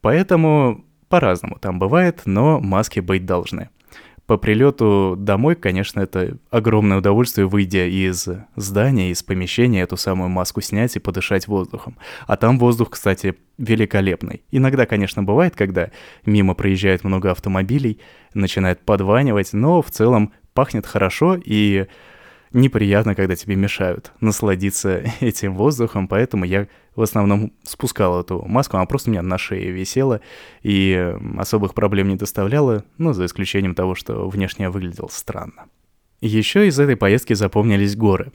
Поэтому 0.00 0.86
по-разному 1.10 1.58
там 1.60 1.78
бывает, 1.78 2.22
но 2.24 2.58
маски 2.58 3.00
быть 3.00 3.26
должны 3.26 3.68
по 4.32 4.38
прилету 4.38 5.14
домой, 5.18 5.56
конечно, 5.56 6.00
это 6.00 6.38
огромное 6.48 6.96
удовольствие, 6.96 7.46
выйдя 7.46 7.86
из 7.86 8.26
здания, 8.56 9.10
из 9.10 9.22
помещения, 9.22 9.82
эту 9.82 9.98
самую 9.98 10.30
маску 10.30 10.62
снять 10.62 10.96
и 10.96 11.00
подышать 11.00 11.48
воздухом. 11.48 11.98
А 12.26 12.38
там 12.38 12.58
воздух, 12.58 12.88
кстати, 12.92 13.34
великолепный. 13.58 14.42
Иногда, 14.50 14.86
конечно, 14.86 15.22
бывает, 15.22 15.54
когда 15.54 15.90
мимо 16.24 16.54
проезжает 16.54 17.04
много 17.04 17.30
автомобилей, 17.30 18.00
начинает 18.32 18.80
подванивать, 18.80 19.52
но 19.52 19.82
в 19.82 19.90
целом 19.90 20.32
пахнет 20.54 20.86
хорошо 20.86 21.38
и 21.44 21.88
неприятно, 22.52 23.14
когда 23.14 23.36
тебе 23.36 23.56
мешают 23.56 24.12
насладиться 24.20 25.02
этим 25.20 25.54
воздухом, 25.54 26.08
поэтому 26.08 26.44
я 26.44 26.68
в 26.94 27.02
основном 27.02 27.52
спускал 27.64 28.20
эту 28.20 28.42
маску, 28.42 28.76
она 28.76 28.86
просто 28.86 29.10
у 29.10 29.12
меня 29.12 29.22
на 29.22 29.38
шее 29.38 29.70
висела 29.70 30.20
и 30.62 31.14
особых 31.38 31.74
проблем 31.74 32.08
не 32.08 32.16
доставляла, 32.16 32.84
ну, 32.98 33.12
за 33.12 33.26
исключением 33.26 33.74
того, 33.74 33.94
что 33.94 34.28
внешне 34.28 34.64
я 34.64 34.70
выглядел 34.70 35.08
странно. 35.08 35.64
Еще 36.20 36.68
из 36.68 36.78
этой 36.78 36.96
поездки 36.96 37.32
запомнились 37.34 37.96
горы. 37.96 38.32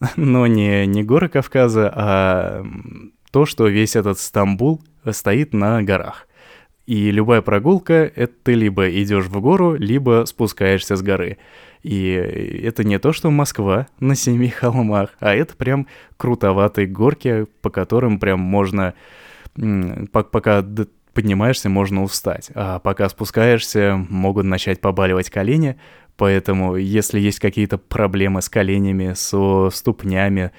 Но 0.16 0.46
не, 0.46 0.86
не 0.86 1.02
горы 1.02 1.28
Кавказа, 1.28 1.90
а 1.94 2.66
то, 3.30 3.46
что 3.46 3.66
весь 3.66 3.96
этот 3.96 4.18
Стамбул 4.18 4.82
стоит 5.10 5.52
на 5.52 5.82
горах. 5.82 6.28
И 6.86 7.10
любая 7.10 7.40
прогулка— 7.40 7.94
это 8.14 8.34
ты 8.42 8.52
либо 8.52 8.90
идешь 8.90 9.24
в 9.24 9.40
гору, 9.40 9.74
либо 9.74 10.24
спускаешься 10.26 10.96
с 10.96 11.02
горы. 11.02 11.38
И 11.84 12.12
это 12.64 12.82
не 12.82 12.98
то, 12.98 13.12
что 13.12 13.30
Москва 13.30 13.88
на 14.00 14.14
семи 14.14 14.48
холмах, 14.48 15.10
а 15.20 15.34
это 15.34 15.54
прям 15.54 15.86
крутоватые 16.16 16.86
горки, 16.86 17.46
по 17.60 17.68
которым 17.68 18.18
прям 18.18 18.40
можно, 18.40 18.94
пока 20.10 20.64
поднимаешься, 21.12 21.68
можно 21.68 22.02
устать. 22.02 22.50
А 22.54 22.78
пока 22.78 23.08
спускаешься, 23.10 24.02
могут 24.08 24.46
начать 24.46 24.80
побаливать 24.80 25.28
колени. 25.28 25.76
Поэтому, 26.16 26.76
если 26.76 27.20
есть 27.20 27.38
какие-то 27.38 27.76
проблемы 27.76 28.40
с 28.40 28.48
коленями, 28.48 29.12
со 29.14 29.68
ступнями, 29.70 30.52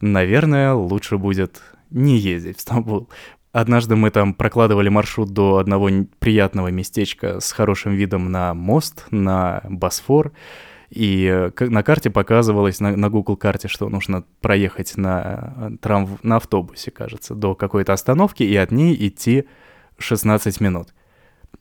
наверное, 0.00 0.74
лучше 0.74 1.16
будет 1.16 1.62
не 1.90 2.18
ездить 2.18 2.58
в 2.58 2.60
Стамбул. 2.60 3.08
Однажды 3.52 3.94
мы 3.94 4.10
там 4.10 4.34
прокладывали 4.34 4.88
маршрут 4.88 5.30
до 5.30 5.58
одного 5.58 5.90
приятного 6.18 6.68
местечка 6.68 7.38
с 7.38 7.52
хорошим 7.52 7.92
видом 7.92 8.32
на 8.32 8.52
мост, 8.52 9.06
на 9.12 9.60
Босфор. 9.68 10.32
И 10.92 11.26
э, 11.26 11.50
на 11.64 11.82
карте 11.82 12.10
показывалось, 12.10 12.78
на, 12.78 12.94
на 12.94 13.08
Google 13.08 13.36
карте, 13.36 13.66
что 13.66 13.88
нужно 13.88 14.24
проехать 14.42 14.98
на, 14.98 15.54
э, 15.56 15.70
трам, 15.80 16.18
на 16.22 16.36
автобусе, 16.36 16.90
кажется, 16.90 17.34
до 17.34 17.54
какой-то 17.54 17.94
остановки 17.94 18.42
и 18.42 18.54
от 18.56 18.72
ней 18.72 18.94
идти 19.08 19.44
16 19.96 20.60
минут. 20.60 20.92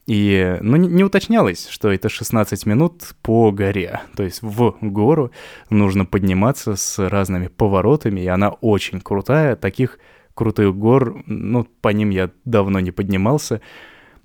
И, 0.05 0.57
ну, 0.59 0.75
не 0.75 1.03
уточнялось, 1.05 1.69
что 1.69 1.93
это 1.93 2.09
16 2.09 2.65
минут 2.65 3.15
по 3.21 3.51
горе. 3.51 4.01
То 4.17 4.23
есть 4.23 4.41
в 4.41 4.75
гору 4.81 5.31
нужно 5.69 6.03
подниматься 6.03 6.75
с 6.75 6.99
разными 6.99 7.47
поворотами, 7.47 8.19
и 8.19 8.27
она 8.27 8.49
очень 8.49 8.99
крутая. 8.99 9.55
Таких 9.55 9.97
крутых 10.33 10.75
гор, 10.75 11.23
ну, 11.25 11.65
по 11.79 11.89
ним 11.89 12.09
я 12.09 12.31
давно 12.43 12.81
не 12.81 12.91
поднимался. 12.91 13.61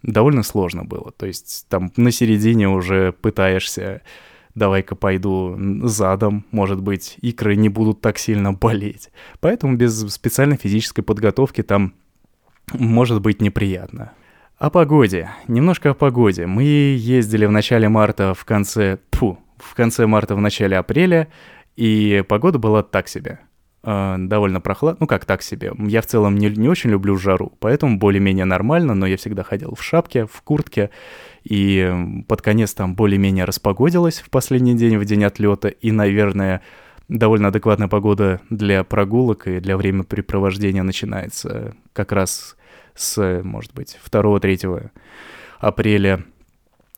Довольно 0.02 0.42
сложно 0.42 0.84
было. 0.84 1.12
То 1.12 1.26
есть 1.26 1.66
там 1.68 1.92
на 1.96 2.10
середине 2.10 2.68
уже 2.68 3.12
пытаешься 3.12 4.02
давай-ка 4.56 4.96
пойду 4.96 5.56
задом, 5.84 6.44
может 6.50 6.80
быть, 6.80 7.16
икры 7.20 7.54
не 7.54 7.68
будут 7.68 8.00
так 8.00 8.18
сильно 8.18 8.52
болеть. 8.52 9.10
Поэтому 9.38 9.76
без 9.76 10.00
специальной 10.12 10.56
физической 10.56 11.02
подготовки 11.02 11.62
там 11.62 11.94
может 12.72 13.20
быть 13.20 13.40
неприятно. 13.40 14.12
О 14.58 14.70
погоде. 14.70 15.30
Немножко 15.46 15.90
о 15.90 15.94
погоде. 15.94 16.46
Мы 16.46 16.64
ездили 16.64 17.44
в 17.44 17.52
начале 17.52 17.88
марта, 17.88 18.34
в 18.34 18.44
конце... 18.44 18.98
Фу, 19.12 19.38
в 19.58 19.74
конце 19.74 20.06
марта, 20.06 20.34
в 20.34 20.40
начале 20.40 20.76
апреля, 20.76 21.28
и 21.76 22.24
погода 22.26 22.58
была 22.58 22.82
так 22.82 23.08
себе. 23.08 23.40
Э, 23.86 24.16
довольно 24.18 24.60
прохладно. 24.60 24.98
Ну, 25.00 25.06
как 25.06 25.24
так 25.24 25.42
себе. 25.42 25.72
Я 25.78 26.02
в 26.02 26.06
целом 26.06 26.36
не, 26.36 26.48
не 26.48 26.68
очень 26.68 26.90
люблю 26.90 27.16
жару, 27.16 27.52
поэтому 27.60 27.98
более-менее 27.98 28.44
нормально, 28.44 28.94
но 28.94 29.06
я 29.06 29.16
всегда 29.16 29.44
ходил 29.44 29.74
в 29.74 29.82
шапке, 29.82 30.26
в 30.26 30.42
куртке, 30.42 30.90
и 31.48 32.24
под 32.26 32.42
конец 32.42 32.74
там 32.74 32.96
более-менее 32.96 33.44
распогодилось 33.44 34.18
в 34.18 34.30
последний 34.30 34.74
день, 34.74 34.98
в 34.98 35.04
день 35.04 35.22
отлета, 35.22 35.68
и, 35.68 35.92
наверное, 35.92 36.60
довольно 37.08 37.48
адекватная 37.48 37.86
погода 37.86 38.40
для 38.50 38.82
прогулок 38.82 39.46
и 39.46 39.60
для 39.60 39.76
времяпрепровождения 39.76 40.82
начинается 40.82 41.76
как 41.92 42.10
раз 42.10 42.56
с, 42.96 43.42
может 43.44 43.72
быть, 43.74 43.96
2-3 44.10 44.90
апреля. 45.60 46.24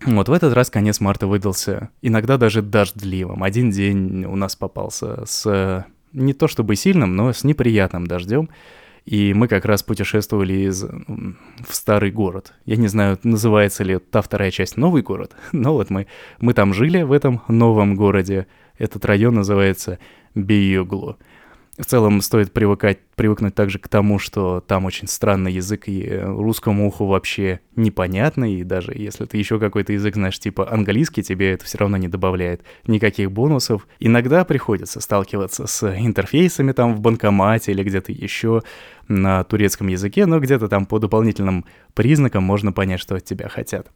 Вот 0.07 0.31
в 0.31 0.33
этот 0.33 0.55
раз 0.55 0.71
конец 0.71 1.01
марта 1.01 1.27
выдался 1.27 1.91
иногда 2.01 2.39
даже 2.39 2.63
дождливым. 2.63 3.43
Один 3.43 3.71
день 3.71 4.25
у 4.25 4.37
нас 4.37 4.57
попался 4.57 5.27
с 5.27 5.85
не 6.15 6.33
то 6.33 6.49
чтобы 6.49 6.75
сильным, 6.75 7.17
но 7.17 7.35
с 7.35 7.45
неприятным 7.45 8.07
дождем. 8.07 8.49
И 9.09 9.33
мы 9.33 9.49
как 9.49 9.65
раз 9.65 9.83
путешествовали 9.83 10.69
из, 10.69 10.85
в 10.85 11.75
старый 11.75 12.11
город. 12.11 12.53
Я 12.67 12.77
не 12.77 12.89
знаю, 12.89 13.19
называется 13.23 13.83
ли 13.83 13.99
та 13.99 14.21
вторая 14.21 14.51
часть 14.51 14.77
новый 14.77 15.01
город, 15.01 15.35
но 15.53 15.73
вот 15.73 15.89
мы, 15.89 16.09
мы 16.41 16.53
там 16.53 16.75
жили, 16.75 17.01
в 17.01 17.13
этом 17.13 17.41
новом 17.49 17.97
городе. 17.97 18.47
Этот 18.77 19.07
район 19.07 19.37
называется 19.37 19.99
Биюглу. 20.35 21.17
В 21.79 21.85
целом 21.85 22.21
стоит 22.23 22.53
привыкать, 22.53 22.99
привыкнуть 23.15 23.55
также 23.55 23.79
к 23.79 23.87
тому, 23.87 24.19
что 24.19 24.61
там 24.61 24.85
очень 24.85 25.07
странный 25.07 25.53
язык, 25.53 25.85
и 25.87 26.21
русскому 26.25 26.89
уху 26.89 27.07
вообще 27.07 27.61
непонятно, 27.77 28.53
и 28.53 28.65
даже 28.65 28.93
если 28.97 29.27
ты 29.27 29.39
еще 29.39 29.61
какой-то 29.61 29.93
язык 29.93 30.17
знаешь, 30.17 30.41
типа 30.41 30.69
английский, 30.69 31.23
тебе 31.23 31.53
это 31.53 31.65
все 31.65 31.79
равно 31.79 31.97
не 31.97 32.09
добавляет 32.09 32.63
никаких 32.89 33.31
бонусов. 33.31 33.87
Иногда 34.01 34.45
приходится 34.45 35.01
сталкиваться 35.01 35.69
с 35.69 35.89
интерфейсами 35.97 36.73
там 36.73 36.97
в 36.97 37.01
банкомате 37.01 37.71
или 37.71 37.85
где-то 37.85 38.11
еще 38.11 38.63
на 39.07 39.45
турецком 39.45 39.87
языке, 39.87 40.27
но 40.27 40.41
где-то 40.41 40.67
там 40.67 40.85
по 40.85 40.99
дополнительным 40.99 41.65
признакам 41.95 42.43
можно 42.43 42.73
понять, 42.73 42.99
что 42.99 43.15
от 43.15 43.25
тебя 43.25 43.49
хотят. 43.49 43.87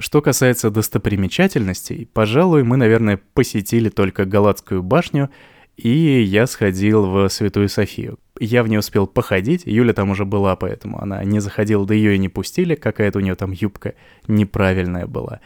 Что 0.00 0.20
касается 0.20 0.70
достопримечательностей, 0.70 2.08
пожалуй, 2.12 2.64
мы, 2.64 2.76
наверное, 2.76 3.20
посетили 3.34 3.88
только 3.88 4.24
Галатскую 4.24 4.82
башню— 4.82 5.30
и 5.78 6.22
я 6.22 6.48
сходил 6.48 7.06
в 7.06 7.28
Святую 7.28 7.68
Софию. 7.68 8.18
Я 8.40 8.64
в 8.64 8.68
ней 8.68 8.78
успел 8.78 9.06
походить, 9.06 9.62
Юля 9.64 9.92
там 9.92 10.10
уже 10.10 10.24
была, 10.24 10.56
поэтому 10.56 11.00
она 11.00 11.22
не 11.22 11.38
заходила, 11.38 11.86
да 11.86 11.94
ее 11.94 12.16
и 12.16 12.18
не 12.18 12.28
пустили, 12.28 12.74
какая-то 12.74 13.18
у 13.18 13.22
нее 13.22 13.36
там 13.36 13.52
юбка 13.52 13.94
неправильная 14.26 15.06
была. 15.06 15.40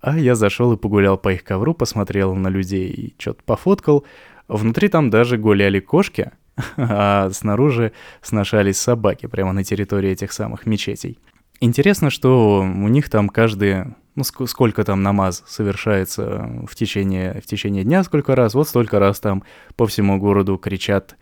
А 0.00 0.18
я 0.18 0.34
зашел 0.34 0.72
и 0.72 0.78
погулял 0.78 1.18
по 1.18 1.32
их 1.32 1.44
ковру, 1.44 1.74
посмотрел 1.74 2.34
на 2.34 2.48
людей 2.48 2.88
и 2.88 3.14
что-то 3.18 3.42
пофоткал. 3.44 4.04
Внутри 4.48 4.88
там 4.88 5.10
даже 5.10 5.36
гуляли 5.36 5.80
кошки, 5.80 6.30
а 6.76 7.28
снаружи 7.30 7.92
сношались 8.22 8.78
собаки 8.78 9.26
прямо 9.26 9.52
на 9.52 9.64
территории 9.64 10.10
этих 10.10 10.32
самых 10.32 10.64
мечетей. 10.64 11.18
Интересно, 11.60 12.08
что 12.08 12.60
у 12.60 12.88
них 12.88 13.10
там 13.10 13.28
каждые 13.28 13.94
ну, 14.14 14.22
ск- 14.22 14.46
сколько 14.46 14.84
там 14.84 15.02
намаз 15.02 15.42
совершается 15.46 16.64
в 16.68 16.74
течение, 16.74 17.40
в 17.40 17.46
течение 17.46 17.84
дня, 17.84 18.04
сколько 18.04 18.34
раз, 18.34 18.54
вот 18.54 18.68
столько 18.68 18.98
раз 18.98 19.20
там 19.20 19.42
по 19.76 19.86
всему 19.86 20.18
городу 20.18 20.56
кричат 20.56 21.16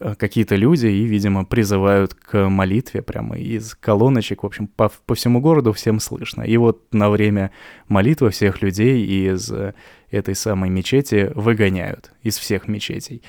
э, 0.00 0.14
какие-то 0.16 0.56
люди 0.56 0.86
и, 0.86 1.04
видимо, 1.04 1.44
призывают 1.44 2.14
к 2.14 2.48
молитве 2.48 3.02
прямо 3.02 3.36
из 3.36 3.74
колоночек, 3.74 4.42
в 4.42 4.46
общем, 4.46 4.66
по, 4.66 4.90
по 5.06 5.14
всему 5.14 5.40
городу 5.40 5.72
всем 5.72 6.00
слышно. 6.00 6.42
И 6.42 6.56
вот 6.56 6.92
на 6.92 7.10
время 7.10 7.50
молитвы 7.88 8.30
всех 8.30 8.62
людей 8.62 9.04
из 9.04 9.50
э, 9.52 9.74
этой 10.10 10.34
самой 10.34 10.70
мечети 10.70 11.30
выгоняют, 11.34 12.12
из 12.22 12.36
всех 12.38 12.68
мечетей. 12.68 13.22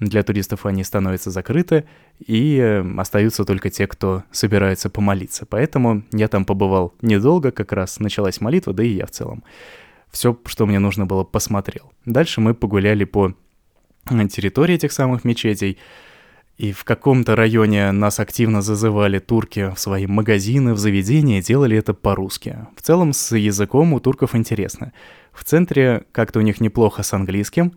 Для 0.00 0.22
туристов 0.22 0.66
они 0.66 0.82
становятся 0.82 1.30
закрыты, 1.30 1.84
и 2.18 2.56
э, 2.56 2.84
остаются 2.98 3.44
только 3.44 3.70
те, 3.70 3.86
кто 3.86 4.24
собирается 4.32 4.88
помолиться. 4.90 5.46
Поэтому 5.46 6.02
я 6.12 6.28
там 6.28 6.44
побывал 6.44 6.94
недолго, 7.02 7.50
как 7.50 7.72
раз 7.72 8.00
началась 8.00 8.40
молитва, 8.40 8.72
да 8.72 8.82
и 8.82 8.88
я 8.88 9.06
в 9.06 9.10
целом. 9.10 9.44
Все, 10.10 10.36
что 10.46 10.66
мне 10.66 10.78
нужно 10.78 11.06
было, 11.06 11.22
посмотрел. 11.22 11.92
Дальше 12.06 12.40
мы 12.40 12.54
погуляли 12.54 13.04
по 13.04 13.34
территории 14.08 14.74
этих 14.74 14.92
самых 14.92 15.24
мечетей, 15.24 15.78
и 16.56 16.72
в 16.72 16.84
каком-то 16.84 17.36
районе 17.36 17.90
нас 17.92 18.20
активно 18.20 18.60
зазывали 18.60 19.18
турки 19.18 19.72
в 19.74 19.78
свои 19.78 20.06
магазины, 20.06 20.74
в 20.74 20.78
заведения, 20.78 21.40
делали 21.40 21.76
это 21.76 21.94
по-русски. 21.94 22.66
В 22.76 22.82
целом 22.82 23.12
с 23.12 23.34
языком 23.34 23.92
у 23.92 24.00
турков 24.00 24.34
интересно. 24.34 24.92
В 25.32 25.44
центре 25.44 26.04
как-то 26.12 26.38
у 26.38 26.42
них 26.42 26.60
неплохо 26.60 27.02
с 27.02 27.14
английским. 27.14 27.72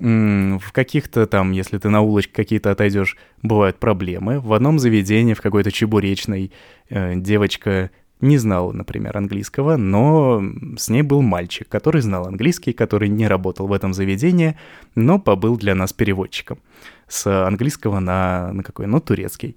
В 0.00 0.72
каких-то 0.72 1.26
там, 1.26 1.52
если 1.52 1.76
ты 1.76 1.90
на 1.90 2.00
улочке 2.00 2.32
какие-то 2.32 2.70
отойдешь, 2.70 3.18
бывают 3.42 3.78
проблемы. 3.78 4.40
В 4.40 4.54
одном 4.54 4.78
заведении, 4.78 5.34
в 5.34 5.42
какой-то 5.42 5.70
чебуречной, 5.70 6.52
э, 6.88 7.16
девочка 7.16 7.90
не 8.22 8.38
знала, 8.38 8.72
например, 8.72 9.16
английского, 9.16 9.76
но 9.76 10.42
с 10.76 10.88
ней 10.88 11.02
был 11.02 11.20
мальчик, 11.20 11.68
который 11.68 12.00
знал 12.00 12.26
английский, 12.26 12.72
который 12.72 13.08
не 13.08 13.28
работал 13.28 13.66
в 13.66 13.72
этом 13.72 13.92
заведении, 13.92 14.56
но 14.94 15.18
побыл 15.18 15.56
для 15.56 15.74
нас 15.74 15.92
переводчиком 15.92 16.58
с 17.06 17.46
английского 17.46 17.98
на, 18.00 18.52
на 18.52 18.62
какой? 18.62 18.86
Ну, 18.86 19.00
турецкий. 19.00 19.56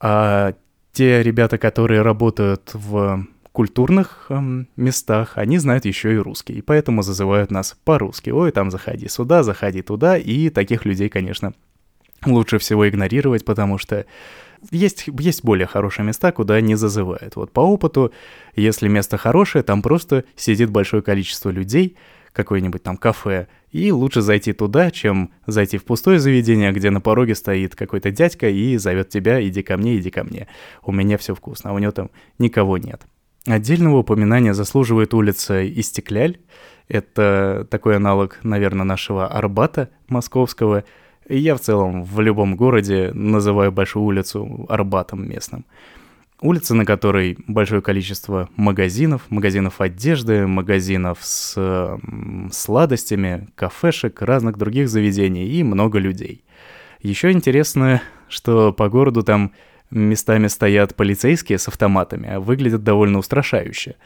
А 0.00 0.54
те 0.92 1.22
ребята, 1.22 1.58
которые 1.58 2.02
работают 2.02 2.70
в 2.74 3.26
культурных 3.56 4.26
эм, 4.28 4.68
местах, 4.76 5.38
они 5.38 5.56
знают 5.56 5.86
еще 5.86 6.12
и 6.12 6.18
русский, 6.18 6.52
и 6.52 6.60
поэтому 6.60 7.00
зазывают 7.00 7.50
нас 7.50 7.74
по-русски. 7.84 8.28
Ой, 8.28 8.52
там 8.52 8.70
заходи 8.70 9.08
сюда, 9.08 9.42
заходи 9.42 9.80
туда, 9.80 10.18
и 10.18 10.50
таких 10.50 10.84
людей, 10.84 11.08
конечно, 11.08 11.54
лучше 12.26 12.58
всего 12.58 12.86
игнорировать, 12.86 13.46
потому 13.46 13.78
что 13.78 14.04
есть, 14.70 15.06
есть 15.06 15.42
более 15.42 15.66
хорошие 15.66 16.04
места, 16.04 16.32
куда 16.32 16.60
не 16.60 16.74
зазывают. 16.74 17.36
Вот 17.36 17.50
по 17.50 17.60
опыту, 17.60 18.12
если 18.56 18.88
место 18.88 19.16
хорошее, 19.16 19.64
там 19.64 19.80
просто 19.80 20.24
сидит 20.36 20.68
большое 20.68 21.02
количество 21.02 21.48
людей, 21.48 21.96
какое-нибудь 22.34 22.82
там 22.82 22.98
кафе, 22.98 23.48
и 23.70 23.90
лучше 23.90 24.20
зайти 24.20 24.52
туда, 24.52 24.90
чем 24.90 25.30
зайти 25.46 25.78
в 25.78 25.84
пустое 25.86 26.18
заведение, 26.18 26.72
где 26.72 26.90
на 26.90 27.00
пороге 27.00 27.34
стоит 27.34 27.74
какой-то 27.74 28.10
дядька 28.10 28.50
и 28.50 28.76
зовет 28.76 29.08
тебя 29.08 29.42
«иди 29.42 29.62
ко 29.62 29.78
мне, 29.78 29.96
иди 29.96 30.10
ко 30.10 30.24
мне, 30.24 30.46
у 30.82 30.92
меня 30.92 31.16
все 31.16 31.34
вкусно», 31.34 31.70
а 31.70 31.72
у 31.72 31.78
него 31.78 31.92
там 31.92 32.10
никого 32.38 32.76
нет. 32.76 33.06
Отдельного 33.46 33.98
упоминания 33.98 34.54
заслуживает 34.54 35.14
улица 35.14 35.64
Истекляль. 35.66 36.38
Это 36.88 37.66
такой 37.70 37.96
аналог, 37.96 38.40
наверное, 38.42 38.84
нашего 38.84 39.28
Арбата 39.28 39.90
московского. 40.08 40.84
Я 41.28 41.54
в 41.54 41.60
целом 41.60 42.02
в 42.02 42.20
любом 42.20 42.56
городе 42.56 43.12
называю 43.12 43.70
большую 43.70 44.04
улицу 44.04 44.66
Арбатом 44.68 45.28
местным. 45.28 45.64
Улица, 46.40 46.74
на 46.74 46.84
которой 46.84 47.38
большое 47.46 47.82
количество 47.82 48.48
магазинов, 48.56 49.22
магазинов 49.30 49.80
одежды, 49.80 50.46
магазинов 50.46 51.18
с 51.22 51.98
сладостями, 52.52 53.48
кафешек, 53.54 54.22
разных 54.22 54.58
других 54.58 54.88
заведений 54.88 55.46
и 55.46 55.62
много 55.62 55.98
людей. 55.98 56.44
Еще 57.00 57.30
интересно, 57.30 58.02
что 58.28 58.72
по 58.72 58.88
городу 58.88 59.22
там 59.22 59.52
местами 59.90 60.46
стоят 60.48 60.94
полицейские 60.94 61.58
с 61.58 61.68
автоматами, 61.68 62.28
а 62.28 62.40
выглядят 62.40 62.82
довольно 62.82 63.18
устрашающе. 63.18 63.96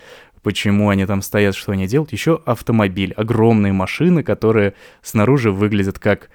Почему 0.42 0.88
они 0.88 1.04
там 1.06 1.22
стоят, 1.22 1.54
что 1.54 1.72
они 1.72 1.86
делают? 1.86 2.12
Еще 2.12 2.40
автомобиль, 2.46 3.12
огромные 3.16 3.72
машины, 3.72 4.22
которые 4.22 4.74
снаружи 5.02 5.50
выглядят 5.50 5.98
как 5.98 6.30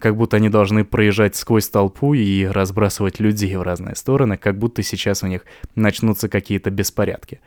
как 0.00 0.16
будто 0.16 0.38
они 0.38 0.48
должны 0.48 0.84
проезжать 0.84 1.36
сквозь 1.36 1.68
толпу 1.68 2.12
и 2.12 2.44
разбрасывать 2.44 3.20
людей 3.20 3.54
в 3.54 3.62
разные 3.62 3.94
стороны, 3.94 4.36
как 4.36 4.58
будто 4.58 4.82
сейчас 4.82 5.22
у 5.22 5.28
них 5.28 5.44
начнутся 5.76 6.28
какие-то 6.28 6.70
беспорядки. 6.70 7.40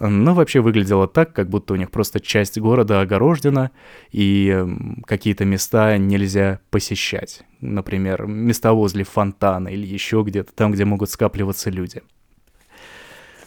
Но 0.00 0.34
вообще 0.34 0.60
выглядело 0.60 1.08
так, 1.08 1.32
как 1.32 1.48
будто 1.48 1.74
у 1.74 1.76
них 1.76 1.90
просто 1.90 2.20
часть 2.20 2.58
города 2.58 3.00
огорожена, 3.00 3.72
и 4.12 4.64
какие-то 5.06 5.44
места 5.44 5.98
нельзя 5.98 6.60
посещать. 6.70 7.42
Например, 7.60 8.26
места 8.26 8.72
возле 8.72 9.04
фонтана 9.04 9.68
или 9.68 9.86
еще 9.86 10.22
где-то, 10.24 10.52
там, 10.52 10.72
где 10.72 10.84
могут 10.84 11.10
скапливаться 11.10 11.70
люди. 11.70 12.02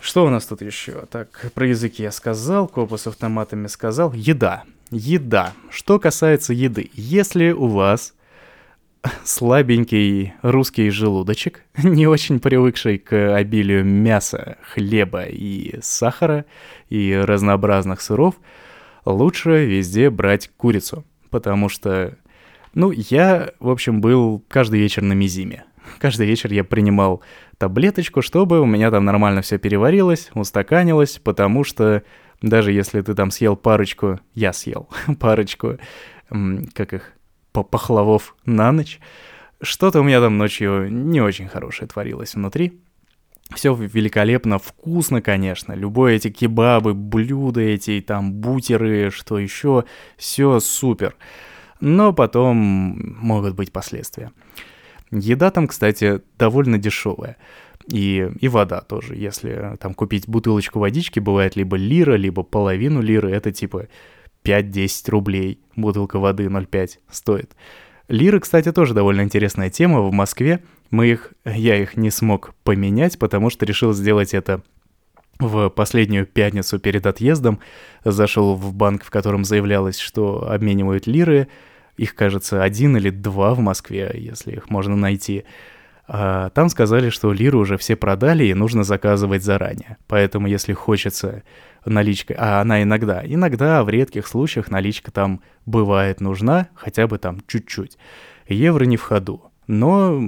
Что 0.01 0.25
у 0.25 0.29
нас 0.29 0.45
тут 0.45 0.61
еще? 0.61 1.05
Так, 1.11 1.51
про 1.53 1.67
языки 1.67 2.03
я 2.03 2.11
сказал, 2.11 2.67
копы 2.67 2.97
с 2.97 3.07
автоматами 3.07 3.67
сказал. 3.67 4.11
Еда. 4.13 4.63
Еда. 4.89 5.53
Что 5.69 5.99
касается 5.99 6.53
еды. 6.53 6.89
Если 6.95 7.51
у 7.51 7.67
вас 7.67 8.13
слабенький 9.23 10.33
русский 10.41 10.89
желудочек, 10.89 11.63
не 11.83 12.07
очень 12.07 12.39
привыкший 12.39 12.97
к 12.97 13.35
обилию 13.35 13.83
мяса, 13.83 14.57
хлеба 14.73 15.23
и 15.23 15.79
сахара 15.81 16.45
и 16.89 17.13
разнообразных 17.15 18.01
сыров, 18.01 18.35
лучше 19.05 19.65
везде 19.65 20.09
брать 20.09 20.51
курицу, 20.57 21.05
потому 21.29 21.69
что, 21.69 22.17
ну, 22.73 22.91
я, 22.91 23.51
в 23.59 23.69
общем, 23.69 24.01
был 24.01 24.43
каждый 24.47 24.79
вечер 24.79 25.01
на 25.01 25.13
мизиме. 25.13 25.65
Каждый 25.97 26.27
вечер 26.27 26.53
я 26.53 26.63
принимал 26.63 27.21
таблеточку, 27.57 28.21
чтобы 28.21 28.61
у 28.61 28.65
меня 28.65 28.91
там 28.91 29.05
нормально 29.05 29.41
все 29.41 29.57
переварилось, 29.57 30.29
устаканилось, 30.33 31.19
потому 31.23 31.63
что 31.63 32.03
даже 32.41 32.71
если 32.71 33.01
ты 33.01 33.13
там 33.13 33.31
съел 33.31 33.55
парочку, 33.55 34.19
я 34.33 34.53
съел 34.53 34.89
парочку, 35.19 35.77
как 36.73 36.93
их, 36.93 37.13
пахлавов 37.51 38.35
на 38.45 38.71
ночь. 38.71 38.99
Что-то 39.61 39.99
у 39.99 40.03
меня 40.03 40.19
там 40.21 40.37
ночью 40.37 40.91
не 40.91 41.21
очень 41.21 41.47
хорошее 41.47 41.87
творилось 41.87 42.35
внутри. 42.35 42.79
Все 43.53 43.73
великолепно, 43.73 44.59
вкусно, 44.59 45.21
конечно. 45.21 45.73
Любое 45.73 46.15
эти 46.15 46.29
кебабы, 46.29 46.93
блюда 46.93 47.61
эти, 47.61 48.01
там, 48.01 48.33
бутеры, 48.33 49.11
что 49.11 49.37
еще, 49.37 49.83
все 50.17 50.59
супер. 50.59 51.15
Но 51.81 52.13
потом 52.13 52.57
могут 53.19 53.55
быть 53.55 53.71
последствия. 53.71 54.31
Еда 55.11 55.51
там, 55.51 55.67
кстати, 55.67 56.21
довольно 56.37 56.77
дешевая. 56.77 57.37
И, 57.87 58.29
и 58.39 58.47
вода 58.47 58.81
тоже. 58.81 59.15
Если 59.15 59.75
там 59.79 59.93
купить 59.93 60.27
бутылочку 60.27 60.79
водички, 60.79 61.19
бывает 61.19 61.55
либо 61.55 61.75
лира, 61.75 62.13
либо 62.13 62.43
половину 62.43 63.01
лиры, 63.01 63.31
это 63.31 63.51
типа 63.51 63.87
5-10 64.43 65.09
рублей 65.11 65.59
бутылка 65.75 66.19
воды 66.19 66.45
0,5 66.45 66.99
стоит. 67.09 67.55
Лиры, 68.07 68.39
кстати, 68.39 68.71
тоже 68.71 68.93
довольно 68.93 69.21
интересная 69.21 69.69
тема. 69.69 70.01
В 70.01 70.11
Москве 70.11 70.63
мы 70.89 71.07
их, 71.07 71.33
я 71.45 71.81
их 71.81 71.95
не 71.95 72.11
смог 72.11 72.53
поменять, 72.63 73.17
потому 73.17 73.49
что 73.49 73.65
решил 73.65 73.93
сделать 73.93 74.33
это 74.33 74.61
в 75.39 75.69
последнюю 75.69 76.25
пятницу 76.25 76.77
перед 76.79 77.05
отъездом. 77.05 77.59
Зашел 78.03 78.55
в 78.55 78.73
банк, 78.73 79.03
в 79.03 79.09
котором 79.09 79.43
заявлялось, 79.43 79.97
что 79.97 80.49
обменивают 80.51 81.07
лиры. 81.07 81.47
Их, 81.97 82.15
кажется, 82.15 82.63
один 82.63 82.97
или 82.97 83.09
два 83.09 83.53
в 83.53 83.59
Москве, 83.59 84.11
если 84.13 84.53
их 84.53 84.69
можно 84.69 84.95
найти. 84.95 85.45
А 86.13 86.49
там 86.49 86.67
сказали, 86.67 87.09
что 87.09 87.31
лиры 87.31 87.57
уже 87.57 87.77
все 87.77 87.95
продали 87.95 88.43
и 88.43 88.53
нужно 88.53 88.83
заказывать 88.83 89.43
заранее. 89.43 89.95
Поэтому, 90.07 90.45
если 90.45 90.73
хочется 90.73 91.43
наличка, 91.85 92.35
а 92.37 92.59
она 92.59 92.83
иногда, 92.83 93.21
иногда 93.25 93.81
в 93.85 93.89
редких 93.89 94.27
случаях 94.27 94.69
наличка 94.69 95.09
там 95.09 95.39
бывает 95.65 96.19
нужна, 96.19 96.67
хотя 96.75 97.07
бы 97.07 97.17
там 97.17 97.39
чуть-чуть. 97.47 97.97
Евро 98.45 98.83
не 98.83 98.97
в 98.97 99.03
ходу. 99.03 99.51
Но 99.67 100.21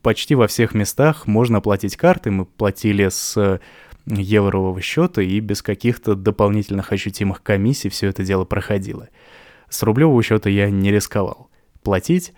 почти 0.00 0.36
во 0.36 0.46
всех 0.46 0.74
местах 0.74 1.26
можно 1.26 1.60
платить 1.60 1.96
картой. 1.96 2.30
Мы 2.30 2.44
платили 2.44 3.08
с 3.08 3.60
еврового 4.06 4.80
счета 4.80 5.22
и 5.22 5.40
без 5.40 5.60
каких-то 5.60 6.14
дополнительных 6.14 6.92
ощутимых 6.92 7.42
комиссий 7.42 7.88
все 7.88 8.06
это 8.06 8.22
дело 8.22 8.44
проходило. 8.44 9.08
С 9.68 9.82
рублевого 9.82 10.22
счета 10.22 10.50
я 10.50 10.70
не 10.70 10.92
рисковал 10.92 11.50
платить, 11.82 12.32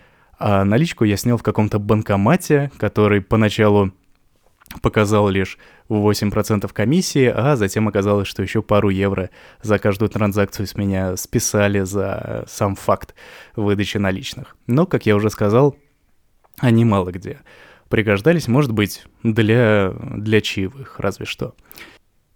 а 0.45 0.65
наличку 0.65 1.05
я 1.05 1.15
снял 1.15 1.37
в 1.37 1.41
каком-то 1.41 1.79
банкомате, 1.79 2.69
который 2.77 3.21
поначалу 3.21 3.93
показал 4.81 5.29
лишь 5.29 5.57
8% 5.87 6.69
комиссии, 6.73 7.31
а 7.33 7.55
затем 7.55 7.87
оказалось, 7.87 8.27
что 8.27 8.43
еще 8.43 8.61
пару 8.61 8.89
евро 8.89 9.29
за 9.61 9.79
каждую 9.79 10.09
транзакцию 10.09 10.67
с 10.67 10.75
меня 10.75 11.15
списали 11.15 11.79
за 11.79 12.43
сам 12.49 12.75
факт 12.75 13.15
выдачи 13.55 13.95
наличных. 13.95 14.57
Но, 14.67 14.85
как 14.85 15.05
я 15.05 15.15
уже 15.15 15.29
сказал, 15.29 15.77
они 16.57 16.83
мало 16.83 17.11
где 17.11 17.39
пригождались, 17.87 18.49
может 18.49 18.73
быть, 18.73 19.05
для, 19.23 19.93
для 19.97 20.41
чаевых, 20.41 20.99
разве 20.99 21.25
что. 21.25 21.55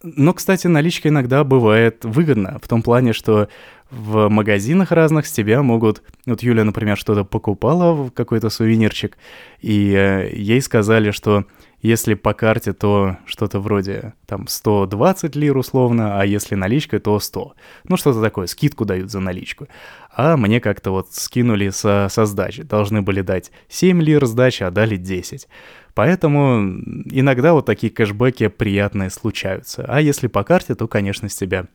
Но, 0.03 0.33
кстати, 0.33 0.67
наличка 0.67 1.10
иногда 1.10 1.43
бывает 1.43 2.05
выгодна, 2.05 2.60
в 2.62 2.67
том 2.67 2.83
плане, 2.83 3.13
что 3.13 3.49
в 3.89 4.29
магазинах 4.29 4.91
разных 4.91 5.25
с 5.25 5.31
тебя 5.31 5.63
могут... 5.63 6.03
Вот 6.25 6.43
Юля, 6.43 6.63
например, 6.63 6.97
что-то 6.97 7.23
покупала, 7.23 8.10
какой-то 8.10 8.49
сувенирчик, 8.49 9.17
и 9.62 9.93
э, 9.93 10.29
ей 10.36 10.62
сказали, 10.62 11.12
что 11.12 11.45
Если 11.81 12.15
по 12.15 12.33
карте, 12.33 12.73
то 12.73 13.17
что-то 13.25 13.59
вроде 13.59 14.13
там 14.25 14.47
120 14.47 15.35
лир 15.35 15.57
условно, 15.57 16.19
а 16.19 16.25
если 16.25 16.55
наличкой, 16.55 16.99
то 16.99 17.19
100. 17.19 17.53
Ну 17.87 17.97
что-то 17.97 18.19
такое, 18.19 18.47
скидку 18.47 18.83
дают 18.83 19.11
за 19.11 19.19
наличку. 19.19 19.67
А 20.11 20.37
мне 20.37 20.59
как-то 20.59 20.89
вот 20.89 21.13
скинули 21.13 21.69
со, 21.69 22.07
со 22.09 22.25
сдачи. 22.25 22.63
Должны 22.63 23.03
были 23.03 23.21
дать 23.21 23.51
7 23.69 24.01
лир 24.01 24.25
сдачи, 24.25 24.63
а 24.63 24.71
дали 24.71 24.97
10. 24.97 25.47
Поэтому 25.93 26.79
иногда 27.05 27.53
вот 27.53 27.67
такие 27.67 27.91
кэшбэки 27.91 28.47
приятные 28.47 29.11
случаются. 29.11 29.85
А 29.87 30.01
если 30.01 30.27
по 30.27 30.43
карте, 30.43 30.73
то, 30.73 30.87
конечно, 30.87 31.29
с 31.29 31.35
тебя 31.35 31.67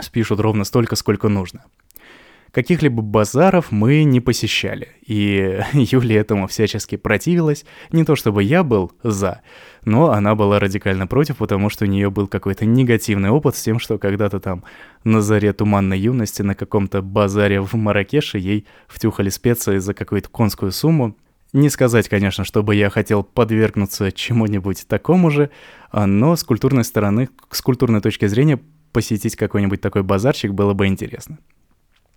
спишут 0.00 0.40
ровно 0.40 0.64
столько, 0.64 0.96
сколько 0.96 1.28
нужно. 1.28 1.64
Каких-либо 2.52 3.00
базаров 3.00 3.70
мы 3.70 4.02
не 4.02 4.20
посещали, 4.20 4.88
и 5.06 5.60
Юля 5.72 6.20
этому 6.20 6.48
всячески 6.48 6.96
противилась. 6.96 7.64
Не 7.92 8.04
то 8.04 8.16
чтобы 8.16 8.42
я 8.42 8.64
был 8.64 8.90
за, 9.04 9.42
но 9.84 10.10
она 10.10 10.34
была 10.34 10.58
радикально 10.58 11.06
против, 11.06 11.36
потому 11.36 11.70
что 11.70 11.84
у 11.84 11.88
нее 11.88 12.10
был 12.10 12.26
какой-то 12.26 12.66
негативный 12.66 13.30
опыт 13.30 13.54
с 13.54 13.62
тем, 13.62 13.78
что 13.78 13.98
когда-то 13.98 14.40
там 14.40 14.64
на 15.04 15.22
заре 15.22 15.52
туманной 15.52 15.98
юности 15.98 16.42
на 16.42 16.56
каком-то 16.56 17.02
базаре 17.02 17.60
в 17.60 17.74
Маракеше 17.74 18.38
ей 18.38 18.66
втюхали 18.88 19.28
специи 19.28 19.78
за 19.78 19.94
какую-то 19.94 20.28
конскую 20.28 20.72
сумму. 20.72 21.16
Не 21.52 21.68
сказать, 21.68 22.08
конечно, 22.08 22.44
чтобы 22.44 22.74
я 22.74 22.90
хотел 22.90 23.22
подвергнуться 23.22 24.10
чему-нибудь 24.10 24.86
такому 24.88 25.30
же, 25.30 25.50
а, 25.90 26.06
но 26.06 26.34
с 26.34 26.42
культурной 26.42 26.84
стороны, 26.84 27.28
с 27.50 27.60
культурной 27.60 28.00
точки 28.00 28.26
зрения, 28.26 28.60
посетить 28.92 29.36
какой-нибудь 29.36 29.80
такой 29.80 30.02
базарчик 30.02 30.52
было 30.52 30.74
бы 30.74 30.86
интересно. 30.86 31.38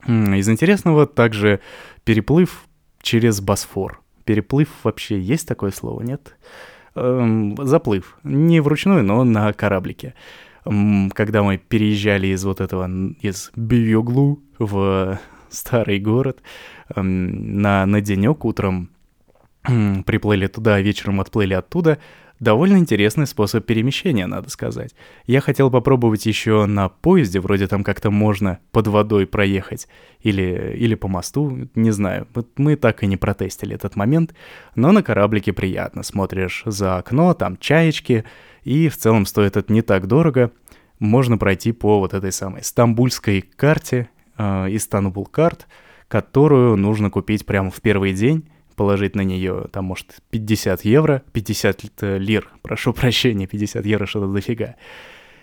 Из 0.07 0.49
интересного 0.49 1.05
также 1.07 1.59
переплыв 2.03 2.65
через 3.01 3.41
Босфор. 3.41 4.01
Переплыв 4.25 4.69
вообще 4.83 5.19
есть 5.19 5.47
такое 5.47 5.71
слово, 5.71 6.01
нет? 6.01 6.35
Эм, 6.95 7.55
заплыв. 7.59 8.17
Не 8.23 8.59
вручную, 8.59 9.03
но 9.03 9.23
на 9.23 9.51
кораблике. 9.53 10.13
Эм, 10.65 11.09
когда 11.11 11.43
мы 11.43 11.57
переезжали 11.57 12.27
из 12.27 12.43
вот 12.45 12.61
этого, 12.61 12.89
из 13.21 13.51
Бьюглу 13.55 14.41
в 14.59 15.19
старый 15.49 15.99
город, 15.99 16.41
эм, 16.95 17.61
на, 17.61 17.85
на 17.85 18.01
денек 18.01 18.45
утром 18.45 18.89
приплыли 19.63 20.47
туда, 20.47 20.79
вечером 20.81 21.21
отплыли 21.21 21.53
оттуда, 21.53 21.99
Довольно 22.39 22.77
интересный 22.77 23.27
способ 23.27 23.65
перемещения, 23.65 24.25
надо 24.25 24.49
сказать. 24.49 24.95
Я 25.27 25.39
хотел 25.39 25.69
попробовать 25.69 26.25
еще 26.25 26.65
на 26.65 26.89
поезде, 26.89 27.39
вроде 27.39 27.67
там 27.67 27.83
как-то 27.83 28.11
можно 28.11 28.59
под 28.71 28.87
водой 28.87 29.27
проехать, 29.27 29.87
или, 30.19 30.75
или 30.77 30.95
по 30.95 31.07
мосту, 31.07 31.69
не 31.75 31.91
знаю. 31.91 32.27
Вот 32.33 32.49
мы 32.57 32.75
так 32.75 33.03
и 33.03 33.07
не 33.07 33.17
протестили 33.17 33.75
этот 33.75 33.95
момент, 33.95 34.33
но 34.75 34.91
на 34.91 35.03
кораблике 35.03 35.53
приятно. 35.53 36.03
Смотришь 36.03 36.63
за 36.65 36.97
окно, 36.97 37.33
там 37.33 37.55
чаечки, 37.57 38.25
и 38.63 38.89
в 38.89 38.97
целом 38.97 39.25
стоит 39.25 39.55
это 39.55 39.71
не 39.71 39.81
так 39.81 40.07
дорого. 40.07 40.51
Можно 40.99 41.37
пройти 41.37 41.71
по 41.71 41.99
вот 41.99 42.13
этой 42.13 42.31
самой 42.31 42.63
стамбульской 42.63 43.41
карте, 43.41 44.09
э, 44.37 44.67
Истанбул 44.71 45.25
карт, 45.25 45.67
которую 46.07 46.77
нужно 46.77 47.09
купить 47.09 47.45
прямо 47.45 47.71
в 47.71 47.81
первый 47.81 48.13
день, 48.13 48.49
положить 48.75 49.15
на 49.15 49.21
нее, 49.21 49.65
там, 49.71 49.85
может, 49.85 50.15
50 50.29 50.85
евро, 50.85 51.23
50 51.31 51.83
лир, 52.19 52.49
прошу 52.61 52.93
прощения, 52.93 53.47
50 53.47 53.85
евро 53.85 54.05
что-то 54.05 54.27
дофига. 54.27 54.75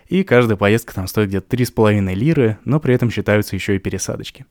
И 0.08 0.24
каждая 0.24 0.56
поездка 0.56 0.94
там 0.94 1.06
стоит 1.06 1.28
где-то 1.28 1.56
3,5 1.56 2.14
лиры, 2.14 2.58
но 2.64 2.80
при 2.80 2.94
этом 2.94 3.10
считаются 3.10 3.54
еще 3.54 3.76
и 3.76 3.78
пересадочки. 3.78 4.44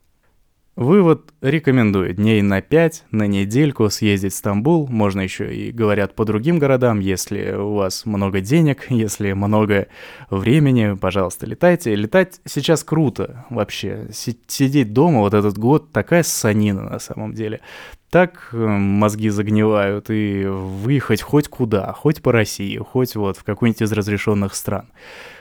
Вывод 0.78 1.34
рекомендую 1.42 2.14
дней 2.14 2.42
на 2.42 2.62
5, 2.62 3.08
на 3.12 3.28
недельку 3.28 3.90
съездить 3.90 4.32
в 4.32 4.38
Стамбул. 4.38 4.88
Можно 4.88 5.20
еще 5.20 5.54
и 5.54 5.74
говорят 5.74 6.16
по 6.16 6.24
другим 6.24 6.58
городам, 6.58 7.02
если 7.02 7.52
у 7.52 7.74
вас 7.74 8.06
много 8.06 8.40
денег, 8.40 8.86
если 8.90 9.34
много 9.34 9.88
времени, 10.30 10.96
пожалуйста, 10.96 11.46
летайте. 11.46 11.94
Летать 11.96 12.40
сейчас 12.46 12.86
круто 12.86 13.46
вообще. 13.50 14.08
Сидеть 14.14 14.94
дома 14.94 15.20
вот 15.20 15.34
этот 15.34 15.58
год 15.58 15.92
такая 15.92 16.24
ссанина 16.24 16.84
на 16.84 17.00
самом 17.00 17.34
деле. 17.34 17.60
Так 18.10 18.50
э, 18.54 18.58
мозги 18.58 19.30
загнивают, 19.30 20.10
и 20.10 20.44
выехать 20.46 21.22
хоть 21.22 21.48
куда, 21.48 21.94
хоть 21.94 22.24
по 22.24 22.32
России, 22.32 22.78
хоть 22.78 23.16
вот 23.16 23.38
в 23.38 23.44
какую-нибудь 23.44 23.84
из 23.84 23.92
разрешенных 23.92 24.56
стран. 24.56 24.86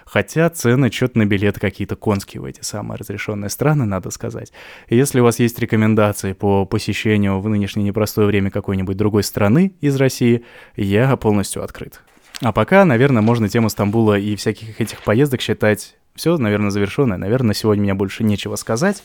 Хотя 0.04 0.50
цены 0.50 0.90
что-то 0.90 1.18
на 1.18 1.24
билеты 1.24 1.60
какие-то 1.60 1.96
конские 1.96 2.42
в 2.42 2.44
эти 2.44 2.62
самые 2.62 2.98
разрешенные 2.98 3.48
страны, 3.48 3.86
надо 3.86 4.10
сказать. 4.10 4.52
если 4.88 5.20
у 5.20 5.24
вас 5.24 5.38
есть 5.38 5.58
рекомендации 5.58 6.34
по 6.34 6.66
посещению 6.66 7.40
в 7.40 7.48
нынешнее 7.48 7.84
непростое 7.84 8.26
время 8.26 8.50
какой-нибудь 8.50 8.96
другой 8.96 9.22
страны 9.22 9.72
из 9.80 9.96
России, 9.96 10.44
я 10.76 11.16
полностью 11.16 11.62
открыт. 11.62 12.02
А 12.40 12.52
пока, 12.52 12.84
наверное, 12.84 13.22
можно 13.22 13.48
тему 13.48 13.68
Стамбула 13.68 14.18
и 14.18 14.36
всяких 14.36 14.80
этих 14.80 15.02
поездок 15.02 15.40
считать 15.40 15.96
все, 16.14 16.36
наверное, 16.36 16.70
завершенное. 16.70 17.16
Наверное, 17.16 17.54
сегодня 17.54 17.82
мне 17.82 17.94
больше 17.94 18.24
нечего 18.24 18.56
сказать. 18.56 19.02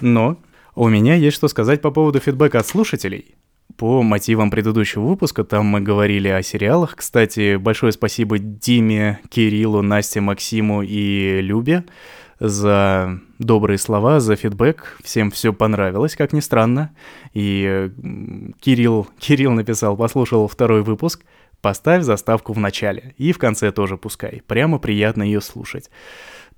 Но 0.00 0.36
у 0.76 0.88
меня 0.88 1.14
есть 1.14 1.36
что 1.36 1.48
сказать 1.48 1.80
по 1.80 1.90
поводу 1.90 2.20
фидбэка 2.20 2.60
от 2.60 2.66
слушателей. 2.66 3.34
По 3.76 4.02
мотивам 4.02 4.50
предыдущего 4.50 5.02
выпуска 5.04 5.42
там 5.42 5.66
мы 5.66 5.80
говорили 5.80 6.28
о 6.28 6.42
сериалах. 6.42 6.96
Кстати, 6.96 7.56
большое 7.56 7.92
спасибо 7.92 8.38
Диме, 8.38 9.20
Кириллу, 9.28 9.82
Насте, 9.82 10.20
Максиму 10.20 10.82
и 10.82 11.40
Любе 11.40 11.84
за 12.38 13.18
добрые 13.38 13.78
слова, 13.78 14.20
за 14.20 14.36
фидбэк. 14.36 14.98
Всем 15.02 15.30
все 15.30 15.52
понравилось, 15.52 16.14
как 16.14 16.32
ни 16.32 16.40
странно. 16.40 16.94
И 17.32 17.90
Кирилл, 18.60 19.08
Кирилл 19.18 19.52
написал, 19.52 19.96
послушал 19.96 20.46
второй 20.46 20.82
выпуск, 20.82 21.24
поставь 21.62 22.02
заставку 22.02 22.52
в 22.52 22.58
начале. 22.58 23.14
И 23.16 23.32
в 23.32 23.38
конце 23.38 23.72
тоже 23.72 23.96
пускай. 23.96 24.42
Прямо 24.46 24.78
приятно 24.78 25.22
ее 25.22 25.40
слушать. 25.40 25.90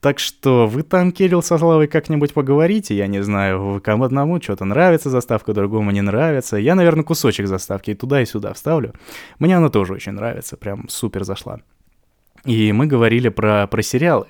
Так 0.00 0.20
что 0.20 0.68
вы 0.68 0.84
там, 0.84 1.10
Кирилл 1.10 1.42
со 1.42 1.58
Славой, 1.58 1.88
как-нибудь 1.88 2.32
поговорите, 2.32 2.96
я 2.96 3.08
не 3.08 3.20
знаю, 3.22 3.80
кому 3.82 4.04
одному 4.04 4.40
что-то 4.40 4.64
нравится 4.64 5.10
заставка, 5.10 5.52
другому 5.52 5.90
не 5.90 6.02
нравится. 6.02 6.56
Я, 6.56 6.76
наверное, 6.76 7.02
кусочек 7.02 7.48
заставки 7.48 7.90
и 7.90 7.94
туда, 7.94 8.22
и 8.22 8.26
сюда 8.26 8.52
вставлю. 8.52 8.94
Мне 9.40 9.56
она 9.56 9.70
тоже 9.70 9.94
очень 9.94 10.12
нравится, 10.12 10.56
прям 10.56 10.88
супер 10.88 11.24
зашла. 11.24 11.60
И 12.44 12.70
мы 12.72 12.86
говорили 12.86 13.28
про, 13.28 13.66
про 13.66 13.82
сериалы. 13.82 14.28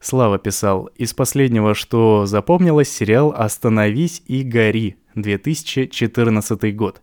Слава 0.00 0.38
писал, 0.38 0.86
из 0.96 1.12
последнего, 1.12 1.74
что 1.74 2.24
запомнилось, 2.24 2.88
сериал 2.88 3.34
«Остановись 3.36 4.22
и 4.26 4.42
гори», 4.42 4.96
2014 5.14 6.76
год. 6.76 7.02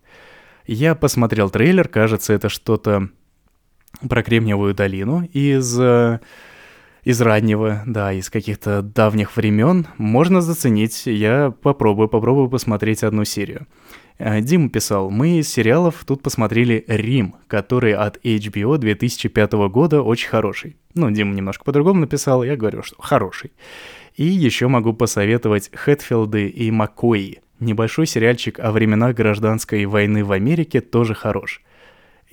Я 0.65 0.95
посмотрел 0.95 1.49
трейлер, 1.49 1.87
кажется, 1.87 2.33
это 2.33 2.49
что-то 2.49 3.09
про 4.07 4.23
Кремниевую 4.23 4.73
долину 4.73 5.27
из 5.33 5.77
э, 5.79 6.19
из 7.03 7.21
раннего, 7.21 7.83
да, 7.85 8.13
из 8.13 8.29
каких-то 8.29 8.81
давних 8.81 9.35
времен, 9.35 9.87
можно 9.97 10.41
заценить. 10.41 11.05
Я 11.05 11.53
попробую, 11.61 12.07
попробую 12.07 12.49
посмотреть 12.49 13.03
одну 13.03 13.25
серию. 13.25 13.67
Э, 14.17 14.41
Дима 14.41 14.69
писал, 14.69 15.09
мы 15.09 15.39
из 15.39 15.49
сериалов 15.49 16.03
тут 16.05 16.21
посмотрели 16.21 16.85
«Рим», 16.87 17.35
который 17.47 17.93
от 17.93 18.17
HBO 18.23 18.77
2005 18.77 19.53
года 19.69 20.01
очень 20.01 20.29
хороший. 20.29 20.77
Ну, 20.93 21.11
Дима 21.11 21.33
немножко 21.33 21.63
по-другому 21.63 22.01
написал, 22.01 22.43
я 22.43 22.55
говорю, 22.55 22.83
что 22.83 23.01
хороший. 23.01 23.51
И 24.15 24.23
еще 24.23 24.67
могу 24.67 24.93
посоветовать 24.93 25.71
«Хэтфилды» 25.73 26.47
и 26.47 26.71
«Маккои». 26.71 27.39
Небольшой 27.59 28.07
сериальчик 28.07 28.59
о 28.59 28.71
временах 28.71 29.15
гражданской 29.15 29.85
войны 29.85 30.23
в 30.23 30.31
Америке 30.31 30.81
тоже 30.81 31.15
хорош. 31.15 31.61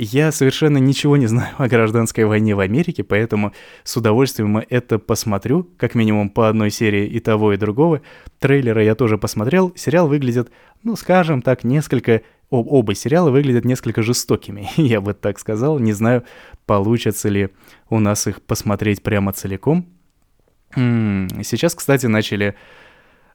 Я 0.02 0.32
совершенно 0.32 0.78
ничего 0.78 1.18
не 1.18 1.26
знаю 1.26 1.54
о 1.58 1.68
гражданской 1.68 2.24
войне 2.24 2.54
в 2.54 2.60
Америке, 2.60 3.04
поэтому 3.04 3.52
с 3.84 3.94
удовольствием 3.98 4.56
это 4.56 4.98
посмотрю, 4.98 5.68
как 5.76 5.94
минимум 5.94 6.30
по 6.30 6.48
одной 6.48 6.70
серии 6.70 7.06
и 7.06 7.20
того, 7.20 7.52
и 7.52 7.58
другого. 7.58 8.00
Трейлеры 8.38 8.82
я 8.82 8.94
тоже 8.94 9.18
посмотрел. 9.18 9.74
Сериал 9.76 10.08
выглядит, 10.08 10.50
ну, 10.82 10.96
скажем 10.96 11.42
так, 11.42 11.64
несколько... 11.64 12.22
Об, 12.50 12.66
оба 12.72 12.94
сериала 12.94 13.30
выглядят 13.30 13.66
несколько 13.66 14.00
жестокими, 14.00 14.70
я 14.80 15.02
бы 15.02 15.12
так 15.12 15.38
сказал. 15.38 15.78
Не 15.78 15.92
знаю, 15.92 16.24
получится 16.64 17.28
ли 17.28 17.50
у 17.90 17.98
нас 17.98 18.26
их 18.26 18.40
посмотреть 18.40 19.02
прямо 19.02 19.34
целиком. 19.34 19.86
Сейчас, 20.74 21.74
кстати, 21.74 22.06
начали 22.06 22.54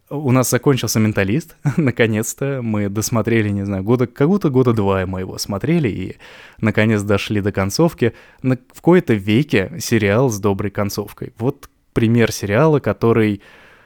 у 0.10 0.32
нас 0.32 0.50
закончился 0.50 1.00
«Менталист», 1.00 1.56
наконец-то. 1.78 2.62
Мы 2.62 2.90
досмотрели, 2.90 3.50
не 3.50 3.66
знаю, 3.66 3.84
года, 3.84 4.08
как 4.08 4.28
будто 4.28 4.50
года 4.50 4.74
два 4.74 5.06
мы 5.06 5.22
его 5.22 5.38
смотрели 5.38 5.90
и, 5.90 6.18
наконец, 6.60 7.02
дошли 7.02 7.42
до 7.42 7.52
концовки. 7.52 8.14
На, 8.42 8.58
в 8.74 8.82
кои-то 8.82 9.14
веке 9.14 9.74
сериал 9.80 10.30
с 10.30 10.40
доброй 10.40 10.72
концовкой. 10.72 11.34
Вот 11.38 11.70
пример 11.94 12.32
сериала, 12.32 12.80
который 12.80 13.42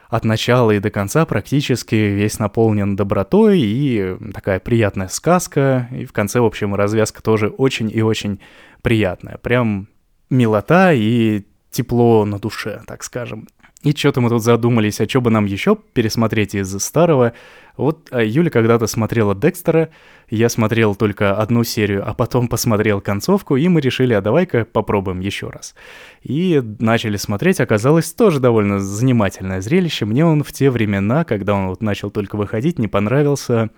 от 0.09 0.25
начала 0.25 0.71
и 0.71 0.79
до 0.79 0.89
конца 0.89 1.25
практически 1.25 1.95
весь 1.95 2.39
наполнен 2.39 2.95
добротой 2.95 3.59
и 3.61 4.17
такая 4.33 4.59
приятная 4.59 5.07
сказка. 5.07 5.87
И 5.91 6.05
в 6.05 6.11
конце, 6.11 6.39
в 6.39 6.45
общем, 6.45 6.73
развязка 6.75 7.21
тоже 7.21 7.47
очень 7.47 7.91
и 7.93 8.01
очень 8.01 8.39
приятная. 8.81 9.37
Прям 9.37 9.87
милота 10.29 10.93
и 10.93 11.45
тепло 11.69 12.25
на 12.25 12.39
душе, 12.39 12.81
так 12.87 13.03
скажем. 13.03 13.47
И 13.83 13.93
что-то 13.95 14.19
мы 14.19 14.29
тут 14.29 14.43
задумались, 14.43 14.99
а 14.99 15.07
что 15.07 15.21
бы 15.21 15.31
нам 15.31 15.45
еще 15.45 15.77
пересмотреть 15.93 16.53
из 16.53 16.77
старого. 16.79 17.31
Вот 17.77 18.09
а, 18.11 18.21
Юля 18.21 18.49
когда-то 18.49 18.87
смотрела 18.87 19.33
Декстера, 19.33 19.89
я 20.29 20.49
смотрел 20.49 20.95
только 20.95 21.33
одну 21.33 21.63
серию, 21.63 22.03
а 22.05 22.13
потом 22.13 22.49
посмотрел 22.49 22.99
концовку, 22.99 23.55
и 23.55 23.69
мы 23.69 23.79
решили, 23.79 24.13
а 24.13 24.19
давай-ка 24.19 24.65
попробуем 24.65 25.21
еще 25.21 25.49
раз. 25.49 25.75
И 26.23 26.61
начали 26.79 27.15
смотреть, 27.15 27.61
оказалось 27.61 28.11
тоже 28.11 28.41
довольно 28.41 28.79
занимательное 28.81 29.61
зрелище. 29.61 30.03
Мне 30.03 30.25
он 30.25 30.43
в 30.43 30.51
те 30.51 30.69
времена, 30.69 31.23
когда 31.23 31.53
он 31.53 31.69
вот 31.69 31.81
начал 31.81 32.11
только 32.11 32.35
выходить, 32.35 32.79
не 32.79 32.89
понравился 32.89 33.69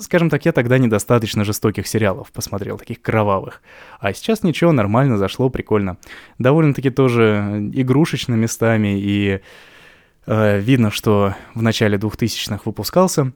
скажем 0.00 0.30
так, 0.30 0.44
я 0.44 0.52
тогда 0.52 0.78
недостаточно 0.78 1.44
жестоких 1.44 1.86
сериалов 1.86 2.30
посмотрел, 2.32 2.78
таких 2.78 3.00
кровавых. 3.00 3.62
А 4.00 4.12
сейчас 4.12 4.42
ничего, 4.42 4.72
нормально 4.72 5.18
зашло, 5.18 5.48
прикольно. 5.48 5.98
Довольно-таки 6.38 6.90
тоже 6.90 7.70
игрушечно 7.72 8.34
местами, 8.34 8.98
и 9.00 9.40
э, 10.26 10.60
видно, 10.60 10.90
что 10.90 11.34
в 11.54 11.62
начале 11.62 11.96
2000-х 11.96 12.62
выпускался. 12.64 13.32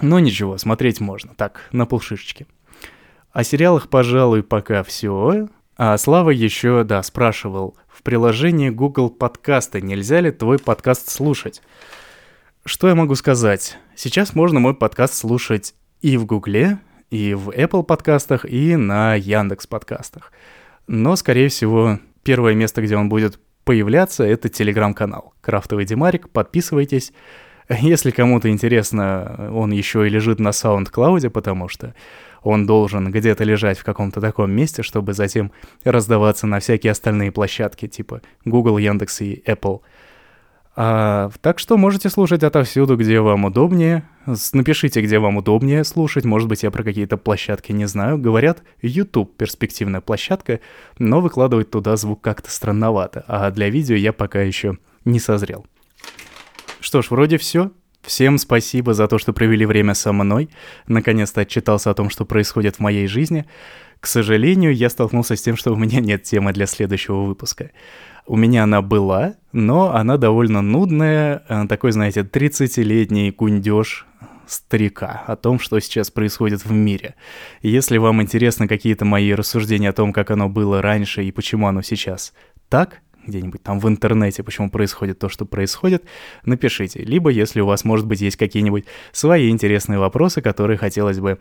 Но 0.00 0.18
ничего, 0.18 0.56
смотреть 0.58 1.00
можно, 1.00 1.32
так, 1.36 1.68
на 1.72 1.86
полшишечки. 1.86 2.46
О 3.32 3.44
сериалах, 3.44 3.88
пожалуй, 3.88 4.42
пока 4.42 4.82
все. 4.82 5.48
А 5.76 5.96
Слава 5.96 6.30
еще, 6.30 6.84
да, 6.84 7.02
спрашивал, 7.02 7.76
в 7.88 8.02
приложении 8.02 8.70
Google 8.70 9.10
подкасты 9.10 9.80
нельзя 9.80 10.20
ли 10.20 10.30
твой 10.30 10.58
подкаст 10.58 11.08
слушать? 11.08 11.62
Что 12.64 12.86
я 12.86 12.94
могу 12.94 13.16
сказать? 13.16 13.76
Сейчас 13.96 14.36
можно 14.36 14.60
мой 14.60 14.74
подкаст 14.74 15.14
слушать 15.14 15.74
и 16.00 16.16
в 16.16 16.26
Гугле, 16.26 16.78
и 17.10 17.34
в 17.34 17.48
Apple 17.48 17.82
подкастах, 17.82 18.44
и 18.44 18.76
на 18.76 19.16
Яндекс 19.16 19.66
подкастах. 19.66 20.30
Но, 20.86 21.16
скорее 21.16 21.48
всего, 21.48 21.98
первое 22.22 22.54
место, 22.54 22.80
где 22.80 22.96
он 22.96 23.08
будет 23.08 23.40
появляться, 23.64 24.22
это 24.22 24.48
телеграм-канал. 24.48 25.34
Крафтовый 25.40 25.86
Димарик, 25.86 26.28
подписывайтесь. 26.28 27.12
Если 27.68 28.12
кому-то 28.12 28.48
интересно, 28.48 29.50
он 29.52 29.72
еще 29.72 30.06
и 30.06 30.10
лежит 30.10 30.38
на 30.38 30.50
SoundCloud, 30.50 31.30
потому 31.30 31.66
что 31.66 31.96
он 32.44 32.64
должен 32.64 33.10
где-то 33.10 33.42
лежать 33.42 33.78
в 33.80 33.84
каком-то 33.84 34.20
таком 34.20 34.52
месте, 34.52 34.84
чтобы 34.84 35.14
затем 35.14 35.50
раздаваться 35.82 36.46
на 36.46 36.60
всякие 36.60 36.92
остальные 36.92 37.32
площадки, 37.32 37.88
типа 37.88 38.22
Google, 38.44 38.78
Яндекс 38.78 39.20
и 39.22 39.42
Apple– 39.48 39.80
а, 40.74 41.30
так 41.42 41.58
что 41.58 41.76
можете 41.76 42.08
слушать 42.08 42.42
отовсюду, 42.42 42.96
где 42.96 43.20
вам 43.20 43.44
удобнее. 43.44 44.08
Напишите, 44.52 45.02
где 45.02 45.18
вам 45.18 45.36
удобнее 45.36 45.84
слушать. 45.84 46.24
Может 46.24 46.48
быть, 46.48 46.62
я 46.62 46.70
про 46.70 46.82
какие-то 46.82 47.18
площадки 47.18 47.72
не 47.72 47.86
знаю. 47.86 48.18
Говорят, 48.18 48.62
YouTube 48.80 49.36
перспективная 49.36 50.00
площадка, 50.00 50.60
но 50.98 51.20
выкладывать 51.20 51.70
туда 51.70 51.96
звук 51.96 52.22
как-то 52.22 52.50
странновато. 52.50 53.24
А 53.28 53.50
для 53.50 53.68
видео 53.68 53.96
я 53.96 54.12
пока 54.12 54.40
еще 54.40 54.78
не 55.04 55.20
созрел. 55.20 55.66
Что 56.80 57.02
ж, 57.02 57.10
вроде 57.10 57.36
все. 57.36 57.70
Всем 58.00 58.38
спасибо 58.38 58.94
за 58.94 59.06
то, 59.06 59.18
что 59.18 59.32
провели 59.32 59.66
время 59.66 59.94
со 59.94 60.12
мной. 60.12 60.48
Наконец-то 60.88 61.42
отчитался 61.42 61.90
о 61.90 61.94
том, 61.94 62.10
что 62.10 62.24
происходит 62.24 62.76
в 62.76 62.80
моей 62.80 63.06
жизни. 63.06 63.44
К 64.00 64.06
сожалению, 64.06 64.74
я 64.74 64.90
столкнулся 64.90 65.36
с 65.36 65.42
тем, 65.42 65.56
что 65.56 65.72
у 65.72 65.76
меня 65.76 66.00
нет 66.00 66.24
темы 66.24 66.52
для 66.52 66.66
следующего 66.66 67.22
выпуска. 67.22 67.70
У 68.26 68.36
меня 68.36 68.64
она 68.64 68.82
была, 68.82 69.34
но 69.52 69.94
она 69.94 70.16
довольно 70.16 70.62
нудная, 70.62 71.42
э, 71.48 71.66
такой, 71.68 71.92
знаете, 71.92 72.20
30-летний 72.20 73.32
кундеж 73.32 74.06
старика 74.46 75.24
о 75.26 75.36
том, 75.36 75.58
что 75.58 75.80
сейчас 75.80 76.10
происходит 76.10 76.64
в 76.64 76.72
мире. 76.72 77.14
Если 77.62 77.98
вам 77.98 78.22
интересны 78.22 78.68
какие-то 78.68 79.04
мои 79.04 79.32
рассуждения 79.32 79.90
о 79.90 79.92
том, 79.92 80.12
как 80.12 80.30
оно 80.30 80.48
было 80.48 80.82
раньше 80.82 81.24
и 81.24 81.32
почему 81.32 81.66
оно 81.66 81.82
сейчас 81.82 82.32
так, 82.68 83.00
где-нибудь 83.26 83.62
там 83.62 83.78
в 83.78 83.88
интернете, 83.88 84.42
почему 84.42 84.70
происходит 84.70 85.18
то, 85.18 85.28
что 85.28 85.44
происходит, 85.44 86.04
напишите. 86.44 87.00
Либо, 87.00 87.30
если 87.30 87.60
у 87.60 87.66
вас, 87.66 87.84
может 87.84 88.06
быть, 88.06 88.20
есть 88.20 88.36
какие-нибудь 88.36 88.84
свои 89.12 89.48
интересные 89.48 89.98
вопросы, 89.98 90.42
которые 90.42 90.76
хотелось 90.76 91.20
бы 91.20 91.38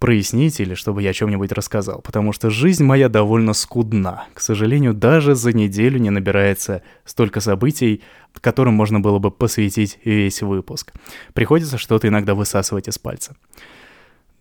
прояснить 0.00 0.58
или 0.58 0.74
чтобы 0.74 1.02
я 1.02 1.10
о 1.10 1.12
чем-нибудь 1.12 1.52
рассказал, 1.52 2.00
потому 2.00 2.32
что 2.32 2.50
жизнь 2.50 2.82
моя 2.82 3.08
довольно 3.08 3.52
скудна. 3.52 4.24
К 4.34 4.40
сожалению, 4.40 4.94
даже 4.94 5.36
за 5.36 5.52
неделю 5.52 6.00
не 6.00 6.10
набирается 6.10 6.82
столько 7.04 7.40
событий, 7.40 8.02
которым 8.40 8.74
можно 8.74 8.98
было 8.98 9.18
бы 9.18 9.30
посвятить 9.30 9.98
весь 10.04 10.42
выпуск. 10.42 10.92
Приходится 11.34 11.78
что-то 11.78 12.08
иногда 12.08 12.34
высасывать 12.34 12.88
из 12.88 12.98
пальца. 12.98 13.36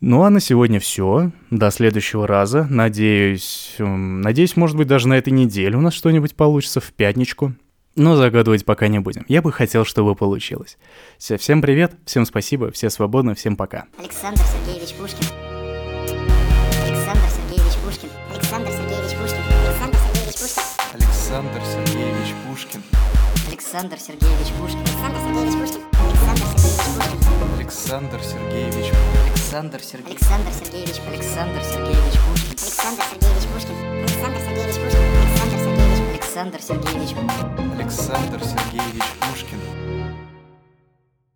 Ну 0.01 0.23
а 0.23 0.29
на 0.29 0.39
сегодня 0.39 0.79
все. 0.79 1.31
До 1.49 1.71
следующего 1.71 2.25
раза. 2.25 2.65
Надеюсь, 2.69 3.75
надеюсь, 3.77 4.55
может 4.55 4.77
быть, 4.77 4.87
даже 4.87 5.09
на 5.09 5.17
этой 5.17 5.33
неделе 5.33 5.75
у 5.75 5.81
нас 5.81 5.93
что-нибудь 5.93 6.35
получится 6.35 6.79
в 6.79 6.93
пятничку. 6.93 7.53
Но 7.95 8.15
загадывать 8.15 8.63
пока 8.63 8.87
не 8.87 8.99
будем. 8.99 9.25
Я 9.27 9.41
бы 9.41 9.51
хотел, 9.51 9.83
чтобы 9.83 10.15
получилось. 10.15 10.77
Все, 11.17 11.37
всем 11.37 11.61
привет, 11.61 11.95
всем 12.05 12.25
спасибо, 12.25 12.71
все 12.71 12.89
свободны, 12.89 13.35
всем 13.35 13.57
пока. 13.57 13.85
Александр 13.97 14.41
Сергеевич 14.41 14.93
Пушкин. 14.95 15.28
Александр 23.71 23.99
Сергеевич 23.99 24.47
Пушкин. 24.59 24.79
Александр 24.79 25.19
Сергеевич 25.19 25.53
Пушкин. 25.53 25.83
Александр 27.59 28.19
Сергеевич 28.23 28.91
Александр 29.29 29.79
Сергеевич 29.83 30.99
Александр 31.07 31.61
Сергеевич 31.61 32.17
Пушкин. 32.17 32.49
Александр 32.49 33.03
Сергеевич 33.11 33.45
Пушкин. 33.53 33.75
Александр 34.01 34.39
Сергеевич 34.41 34.75
Пушкин. 34.81 35.03
Александр 36.09 36.61
Сергеевич 36.63 37.13
Пушкин. 37.13 37.37
Александр 37.77 38.41
Сергеевич 38.41 38.41
Александр 38.41 38.43
Сергеевич 38.43 39.03
Пушкин. 39.21 39.98